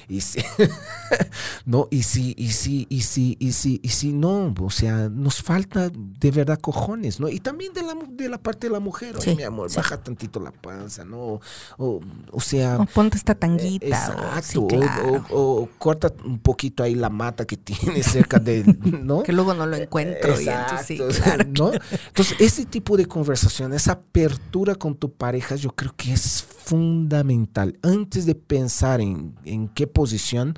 [0.08, 0.40] y si,
[1.66, 5.42] no, y si, y si, y si, y si, y si no, o sea, nos
[5.42, 7.28] falta de verdad cojones, ¿no?
[7.28, 9.76] Y también de la, de la parte de la mujer, oye, Sí, mi amor, sí.
[9.76, 11.40] baja tantito la panza, ¿no?
[11.78, 12.78] O, o sea...
[12.78, 13.86] O ponte esta tanguita.
[13.86, 15.24] o- Exacto, sí, o- claro.
[15.30, 18.64] o, o corta un poquito ahí la mata que tiene cerca de,
[19.02, 19.22] ¿no?
[19.22, 20.21] que luego no lo encuentro.
[20.30, 21.44] Entonces, sí, Exacto, claro.
[21.58, 21.72] ¿no?
[22.08, 27.78] Entonces, ese tipo de conversación, esa apertura con tu pareja, yo creo que es fundamental.
[27.82, 30.56] Antes de pensar en, en qué posición,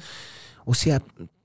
[0.64, 1.02] o sea,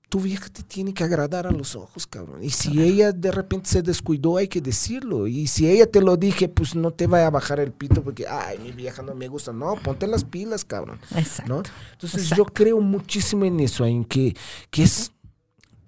[0.10, 2.44] tu vieja te tiene que agradar a los ojos, cabrón.
[2.44, 5.28] Y si ella de repente se descuidó, hay que decirlo.
[5.28, 8.26] Y si ella te lo dije, pues no te vaya a bajar el pito porque,
[8.28, 9.54] ay, mi vieja no me gusta.
[9.54, 11.00] No, ponte las pilas, cabrón.
[11.16, 11.54] Exacto.
[11.54, 11.64] ¿no?
[11.92, 12.44] Entonces Exacto.
[12.44, 14.36] yo creo muchísimo en eso, en que,
[14.72, 15.12] que es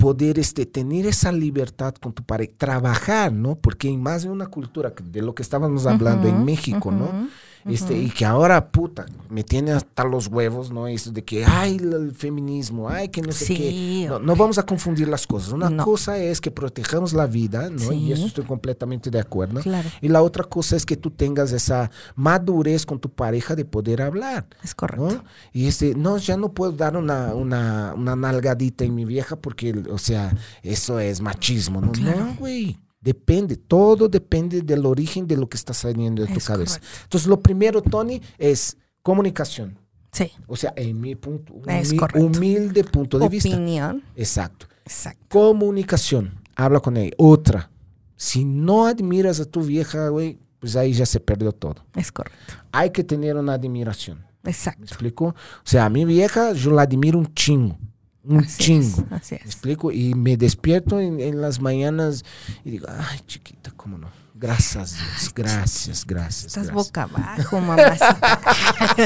[0.02, 3.56] poder este, tener esa libertad con tu pareja, trabajar, ¿no?
[3.56, 7.30] Porque en más de una cultura, de lo que estábamos hablando en México, ¿no?
[7.66, 10.88] Este, y que ahora, puta, me tiene hasta los huevos, ¿no?
[10.88, 13.56] Eso de que, ay, el feminismo, ay, que no sé Sí.
[13.56, 14.06] qué.
[14.10, 15.52] No, no vamos a confundir las cosas.
[15.54, 15.84] Una No.
[15.86, 17.80] cosa es que protejamos la vida, ¿no?
[17.80, 17.96] Sí.
[17.96, 19.62] Y eso estoy completamente de acuerdo.
[19.62, 19.90] Claro.
[20.02, 24.02] Y la otra cosa es que tú tengas esa madurez con tu pareja de poder
[24.02, 24.46] hablar.
[24.64, 25.02] Es correcto.
[25.16, 25.24] ¿no?
[25.54, 29.74] Y este, no, ya no puedo dar una, una, una nalgadita en mi vieja porque,
[29.92, 31.92] o sea, eso es machismo, ¿no?
[31.92, 32.26] Claro.
[32.26, 32.78] No, güey.
[33.02, 36.80] Depende, todo depende del origen de lo que está saliendo de tu Es cabeza.
[36.80, 37.00] correcto.
[37.04, 39.78] Entonces, lo primero, Tony, es comunicación.
[40.12, 40.32] Sí.
[40.48, 42.26] O sea, en mi punto, Es humi- correcto.
[42.26, 43.50] humilde punto de vista.
[43.50, 44.04] Opinión.
[44.16, 44.68] Exacto.
[44.86, 45.26] Exacto.
[45.30, 46.40] Comunicación.
[46.56, 47.14] Habla con ella.
[47.18, 47.72] Otra.
[48.16, 51.84] Si no admiras a tu vieja, güey, pues ahí ya se perdió todo.
[51.96, 52.54] Es correcto.
[52.72, 54.24] Hay que tener una admiración.
[54.44, 54.84] ¿Me Exacto.
[54.84, 55.26] explico?
[55.28, 57.78] O sea, a mi vieja yo la admiro un chingo.
[58.24, 59.08] Un Así es, chingo.
[59.12, 59.46] así ¿Me es.
[59.46, 59.92] explico?
[59.92, 62.24] Y me despierto en, en las mañanas
[62.64, 64.10] y digo, ay, chiquita, ¿cómo no?
[64.36, 65.34] Gracias, Dios.
[65.36, 66.46] Gracias, gracias.
[66.48, 66.74] Estás gracias.
[66.88, 68.42] boca abajo, mamacita.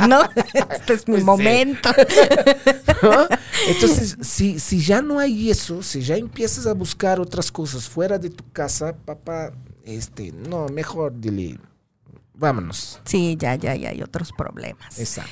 [0.08, 0.22] ¿No?
[0.72, 1.26] Este es mi Pues sí.
[1.26, 1.90] momento.
[3.04, 3.28] ¿no?
[3.68, 8.18] Entonces, si, si ya no hay eso, si ya empiezas a buscar otras cosas fuera
[8.18, 9.52] de tu casa, papá,
[9.84, 11.60] este, no, mejor dile,
[12.34, 13.02] vámonos.
[13.04, 14.98] Sí, ya, ya, ya hay otros problemas.
[15.00, 15.32] Exacto.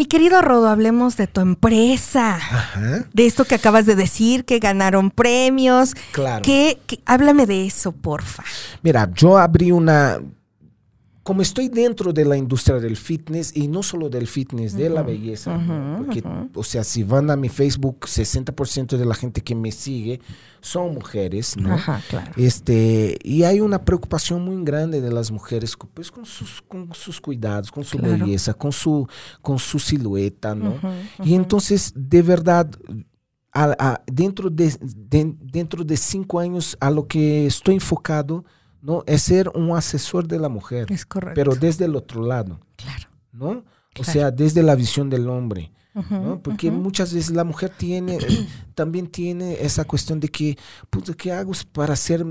[0.00, 2.36] Mi querido Rodo, hablemos de tu empresa.
[2.36, 3.04] Ajá.
[3.12, 5.92] De esto que acabas de decir, que ganaron premios.
[6.12, 6.40] Claro.
[6.40, 8.42] Que, que- háblame de eso, porfa.
[8.82, 10.18] Mira, yo abrí una.
[11.22, 15.02] Como estoy dentro de la industria del fitness y no solo del fitness, de la
[15.02, 15.98] belleza, ¿no?
[16.04, 16.22] porque,
[16.54, 20.20] o sea, si van a mi Facebook, 60% de la gente que me sigue
[20.62, 21.74] son mujeres, ¿no?
[21.74, 22.32] Ajá, claro.
[22.36, 27.20] Este, y hay una preocupación muy grande de las mujeres pues, con, sus, con sus
[27.20, 28.24] cuidados, con su Claro.
[28.24, 29.06] belleza, con su,
[29.42, 30.78] con su silueta, ¿no?
[31.22, 32.70] Y entonces, de verdad,
[33.52, 38.44] a- a- dentro, de, de- dentro de cinco años, a lo que estoy enfocado,
[38.82, 39.02] ¿no?
[39.06, 41.34] Es ser un asesor de la mujer, Es correcto.
[41.34, 43.08] pero desde el otro lado, claro.
[43.32, 43.48] ¿no?
[43.50, 44.12] O Claro.
[44.12, 45.72] sea, desde la visión del hombre.
[46.08, 46.40] ¿no?
[46.40, 50.56] Porque muchas veces la mujer tiene, eh, también tiene esa cuestión de que,
[50.88, 52.24] puta, ¿qué hago para ser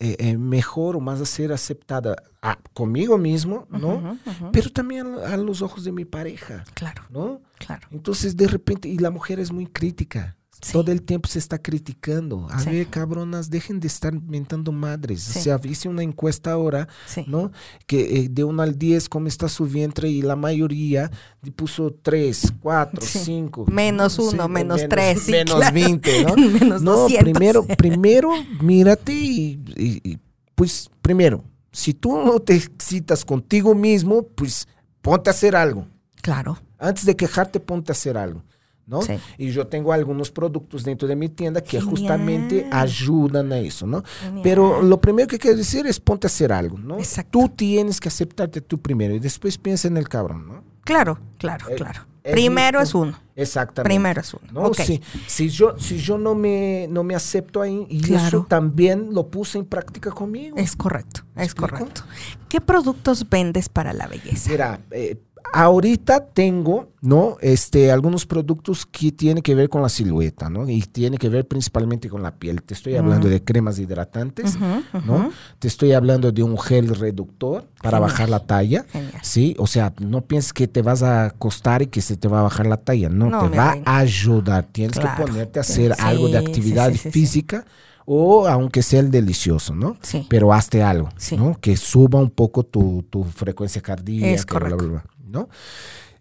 [0.00, 4.18] eh, eh, mejor o más a ser aceptada Ah, conmigo mismo, ¿no?
[4.52, 7.40] Pero también a, a los ojos de mi pareja, Claro, ¿no?
[7.58, 7.86] claro.
[7.92, 10.36] Entonces, de repente, y la mujer es muy crítica.
[10.62, 10.72] Sí.
[10.72, 12.46] Todo el tiempo se está criticando.
[12.50, 12.70] A Sí.
[12.70, 15.22] ver, cabronas, dejen de estar mentando madres.
[15.22, 15.38] Sí.
[15.38, 17.24] O sea, hice una encuesta ahora, Sí.
[17.26, 17.52] ¿no?
[17.86, 20.08] Que eh, de 1 al 10, ¿cómo está su vientre?
[20.08, 21.10] Y la mayoría
[21.56, 23.18] puso 3, 4, Sí.
[23.24, 23.66] 5.
[23.70, 25.74] Menos uno, menos tres, sí, menos claro.
[25.74, 26.34] 20, ¿no?
[26.60, 27.24] Menos no, 200.
[27.32, 28.30] primero, primero,
[28.62, 30.18] mírate y, y- y,
[30.54, 34.66] pues, primero, si tú no te excitas contigo mismo, pues,
[35.02, 35.86] ponte a hacer algo.
[36.22, 36.56] Claro.
[36.78, 38.42] Antes de quejarte, ponte a hacer algo.
[38.86, 39.02] ¿No?
[39.02, 39.14] Sí.
[39.38, 41.88] Y yo tengo algunos productos dentro de mi tienda que Genial.
[41.90, 44.02] justamente ayudan a eso, ¿no?
[44.20, 44.40] Genial.
[44.42, 46.98] Pero lo primero que quiero decir es ponte a hacer algo, ¿no?
[46.98, 47.38] Exacto.
[47.40, 50.64] Tú tienes que aceptarte tú primero y después piensa en el cabrón, ¿no?
[50.84, 52.02] Claro, claro, Eh, claro.
[52.22, 53.18] es Primero mi- es uno.
[53.36, 53.88] Exactamente.
[53.88, 54.52] Primero es uno.
[54.52, 54.60] ¿no?
[54.68, 54.76] Ok.
[54.76, 58.26] Si, si yo, si yo no me, no me acepto ahí, y Claro.
[58.40, 60.56] eso también lo puse en práctica conmigo.
[60.58, 61.70] Es correcto, es explico?
[61.78, 62.02] correcto.
[62.50, 64.50] ¿Qué productos vendes para la belleza?
[64.50, 65.16] Mira, eh,
[65.54, 67.36] ahorita tengo, ¿no?
[67.40, 70.68] Este, algunos productos que tienen que ver con la silueta, ¿no?
[70.68, 72.60] Y tiene que ver principalmente con la piel.
[72.62, 74.58] Te estoy hablando de cremas hidratantes,
[75.06, 75.30] ¿no?
[75.60, 78.00] Te estoy hablando de un gel reductor para Genial.
[78.10, 78.84] bajar la talla.
[78.90, 79.20] Genial.
[79.22, 82.40] Sí, o sea, no pienses que te vas a acostar y que se te va
[82.40, 83.08] a bajar la talla.
[83.08, 84.64] No, No, te va a ayudar.
[84.72, 85.24] Tienes Claro.
[85.24, 87.64] que ponerte a Sí, hacer algo de actividad sí, sí, física
[88.06, 89.96] o aunque sea el delicioso, ¿no?
[90.02, 90.26] Sí.
[90.28, 91.36] Pero hazte algo, Sí.
[91.38, 91.56] ¿no?
[91.60, 94.26] Que suba un poco tu, tu frecuencia cardíaca.
[94.30, 94.88] Es bla, bla, correcto.
[94.92, 95.48] bla, ¿no?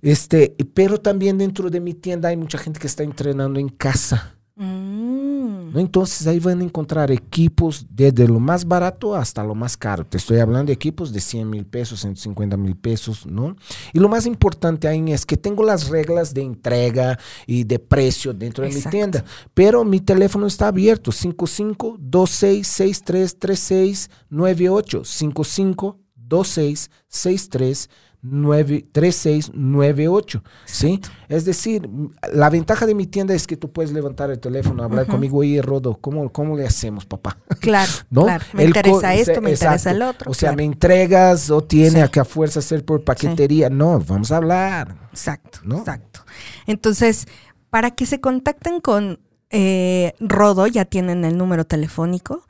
[0.01, 4.35] Este, pero también dentro de mi tienda hay mucha gente que está entrenando en casa.
[4.55, 5.79] Mm, ¿no?
[5.79, 10.05] Entonces ahí van a encontrar equipos desde lo más barato hasta lo más caro.
[10.05, 13.55] Te estoy hablando de equipos de 100 mil pesos, 150 mil pesos, ¿no?
[13.93, 18.33] Y lo más importante ahí es que tengo las reglas de entrega y de precio
[18.33, 27.89] dentro de mi tienda, pero mi teléfono está abierto, 55 2663 3698 55 2663
[28.23, 31.01] 9, 3698, ¿sí?
[31.27, 31.89] Es decir,
[32.33, 35.61] la ventaja de mi tienda es que tú puedes levantar el teléfono, hablar conmigo, oye,
[35.61, 37.37] Rodo, ¿cómo, ¿cómo le hacemos, papá?
[37.59, 38.23] claro, ¿No?
[38.23, 38.45] claro.
[38.53, 40.31] Me El interesa esto, me interesa el otro.
[40.31, 40.57] O sea, claro.
[40.57, 41.99] me entregas o tiene Sí.
[41.99, 43.69] a que a fuerza hacer por paquetería.
[43.69, 44.95] No, vamos a hablar.
[45.11, 45.79] Exacto, ¿no?
[45.79, 46.21] exacto.
[46.65, 47.27] Entonces,
[47.69, 49.19] para que se contacten con
[49.49, 52.45] eh, Rodo, ya tienen el número telefónico,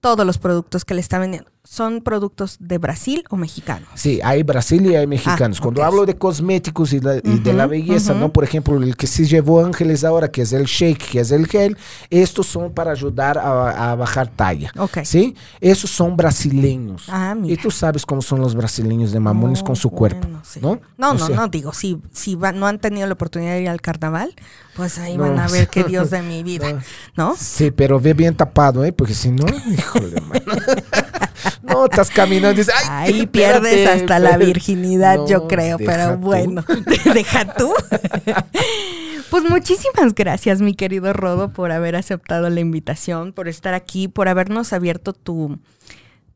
[0.00, 1.50] todos los productos que le están vendiendo.
[1.68, 3.88] Son productos de Brasil o mexicanos.
[3.94, 5.58] Sí, hay Brasil y hay mexicanos.
[5.58, 8.20] Ah, Cuando hablo de cosméticos y, la- y de la belleza, ujú.
[8.20, 8.32] ¿no?
[8.32, 11.46] Por ejemplo, el que se llevó Ángeles ahora, que es el shake, que es el
[11.46, 11.76] gel,
[12.08, 14.70] estos son para ayudar a, a bajar talla.
[14.78, 14.98] Ok.
[15.04, 15.34] ¿Sí?
[15.60, 17.04] Esos son brasileños.
[17.08, 17.54] Ah, mira.
[17.54, 20.60] Y tú sabes cómo son los brasileños de mamones No, con su cuerpo, bueno, sí.
[20.62, 20.80] ¿no?
[20.96, 23.62] No, O no, sea, no, digo, si, si va- no han tenido la oportunidad de
[23.62, 24.34] ir al carnaval,
[24.76, 25.24] pues ahí No.
[25.24, 26.80] van a ver qué Dios de mi vida,
[27.16, 27.34] ¿no?
[27.36, 28.92] Sí, pero ve bien tapado, ¿eh?
[28.92, 30.22] Porque si no, híjole.
[31.62, 34.46] No, estás caminando y dices, ay, Ahí pierdes hasta la espérate".
[34.46, 36.18] virginidad, yo creo, pero tú.
[36.18, 36.64] bueno,
[37.14, 37.72] deja tú.
[39.30, 44.28] Pues muchísimas gracias, mi querido Rodo, por haber aceptado la invitación, por estar aquí, por
[44.28, 45.58] habernos abierto tu,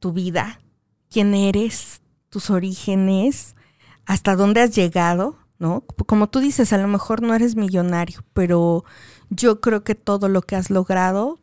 [0.01, 0.61] tu vida,
[1.09, 2.01] quién eres,
[2.31, 3.55] tus orígenes,
[4.07, 5.85] hasta dónde has llegado, ¿no?
[6.07, 8.85] Como tú dices, a lo mejor no eres millonario, pero
[9.29, 11.39] yo creo que todo lo que has logrado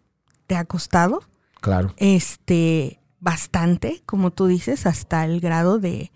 [0.47, 1.21] te ha costado
[1.61, 1.93] Claro.
[1.95, 6.11] este bastante, como tú dices, hasta el grado de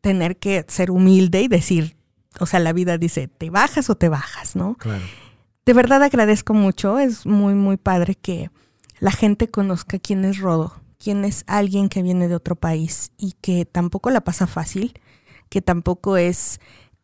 [0.00, 1.96] tener que ser humilde y decir,
[2.38, 4.74] o sea, la vida dice, te bajas o te bajas, ¿no?
[4.76, 5.04] Claro.
[5.66, 8.50] De verdad agradezco mucho, es muy, muy padre que
[8.98, 13.32] la gente conozca quién es Rodo, quién es alguien que viene de otro país y
[13.40, 14.94] que tampoco la pasa fácil,
[15.48, 16.60] que tampoco es,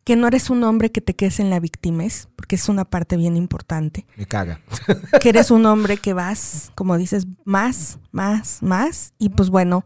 [0.07, 3.17] que no eres un hombre que te quedes en la victimez, porque es una parte
[3.17, 4.61] bien importante Me caga.
[5.19, 9.11] que eres un hombre que vas, como dices, más, más, más.
[9.17, 9.83] Y pues bueno,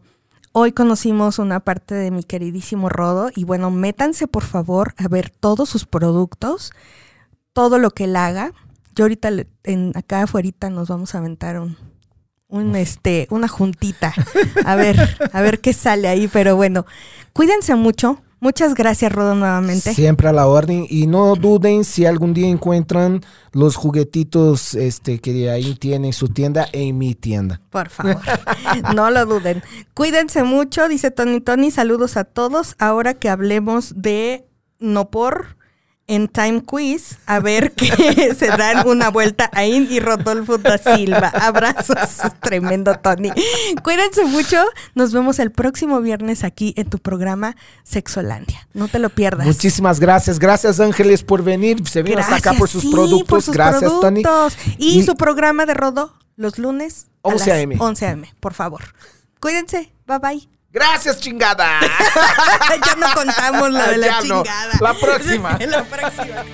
[0.52, 3.30] hoy conocimos una parte de mi queridísimo Rodo.
[3.34, 6.70] Y bueno, métanse por favor a ver todos sus productos,
[7.52, 8.52] todo lo que él haga.
[8.94, 9.28] Yo ahorita
[9.64, 11.76] en, acá afuera nos vamos a aventar un,
[12.46, 14.14] un este, una juntita.
[14.64, 16.28] A ver, a ver qué sale ahí.
[16.28, 16.86] Pero bueno,
[17.32, 18.22] cuídense mucho.
[18.42, 19.94] Muchas gracias, Rodo, nuevamente.
[19.94, 20.84] Siempre a la orden.
[20.90, 23.20] Y no duden si algún día encuentran
[23.52, 27.60] los juguetitos este, que ahí tienen su tienda en mi tienda.
[27.70, 28.20] Por favor,
[28.96, 29.62] no lo duden.
[29.94, 31.70] Cuídense mucho, dice Tony Tony.
[31.70, 32.74] Saludos a todos.
[32.80, 34.44] Ahora que hablemos de
[34.80, 35.56] no por
[36.12, 41.28] en Time Quiz, a ver que se dan una vuelta a y Rodolfo da Silva.
[41.28, 41.96] Abrazos,
[42.42, 43.30] tremendo Tony.
[43.82, 44.58] Cuídense mucho.
[44.94, 48.68] Nos vemos el próximo viernes aquí en tu programa Sexolandia.
[48.74, 49.46] No te lo pierdas.
[49.46, 50.38] Muchísimas gracias.
[50.38, 51.88] Gracias, Ángeles, por venir.
[51.88, 53.28] Se vino hasta acá por sus sí, productos.
[53.28, 54.22] por sus gracias, Tony.
[54.76, 57.76] Y, Y- su programa de Rodo los lunes a 11 las a.m..
[57.78, 58.82] 11 a.m., por favor.
[59.40, 59.94] Cuídense.
[60.06, 60.51] Bye bye.
[60.72, 61.80] Gracias, chingada.
[62.86, 64.42] ya no contamos lo de la Ya no.
[64.42, 64.74] chingada.
[64.80, 65.58] La próxima.
[65.66, 66.44] la próxima.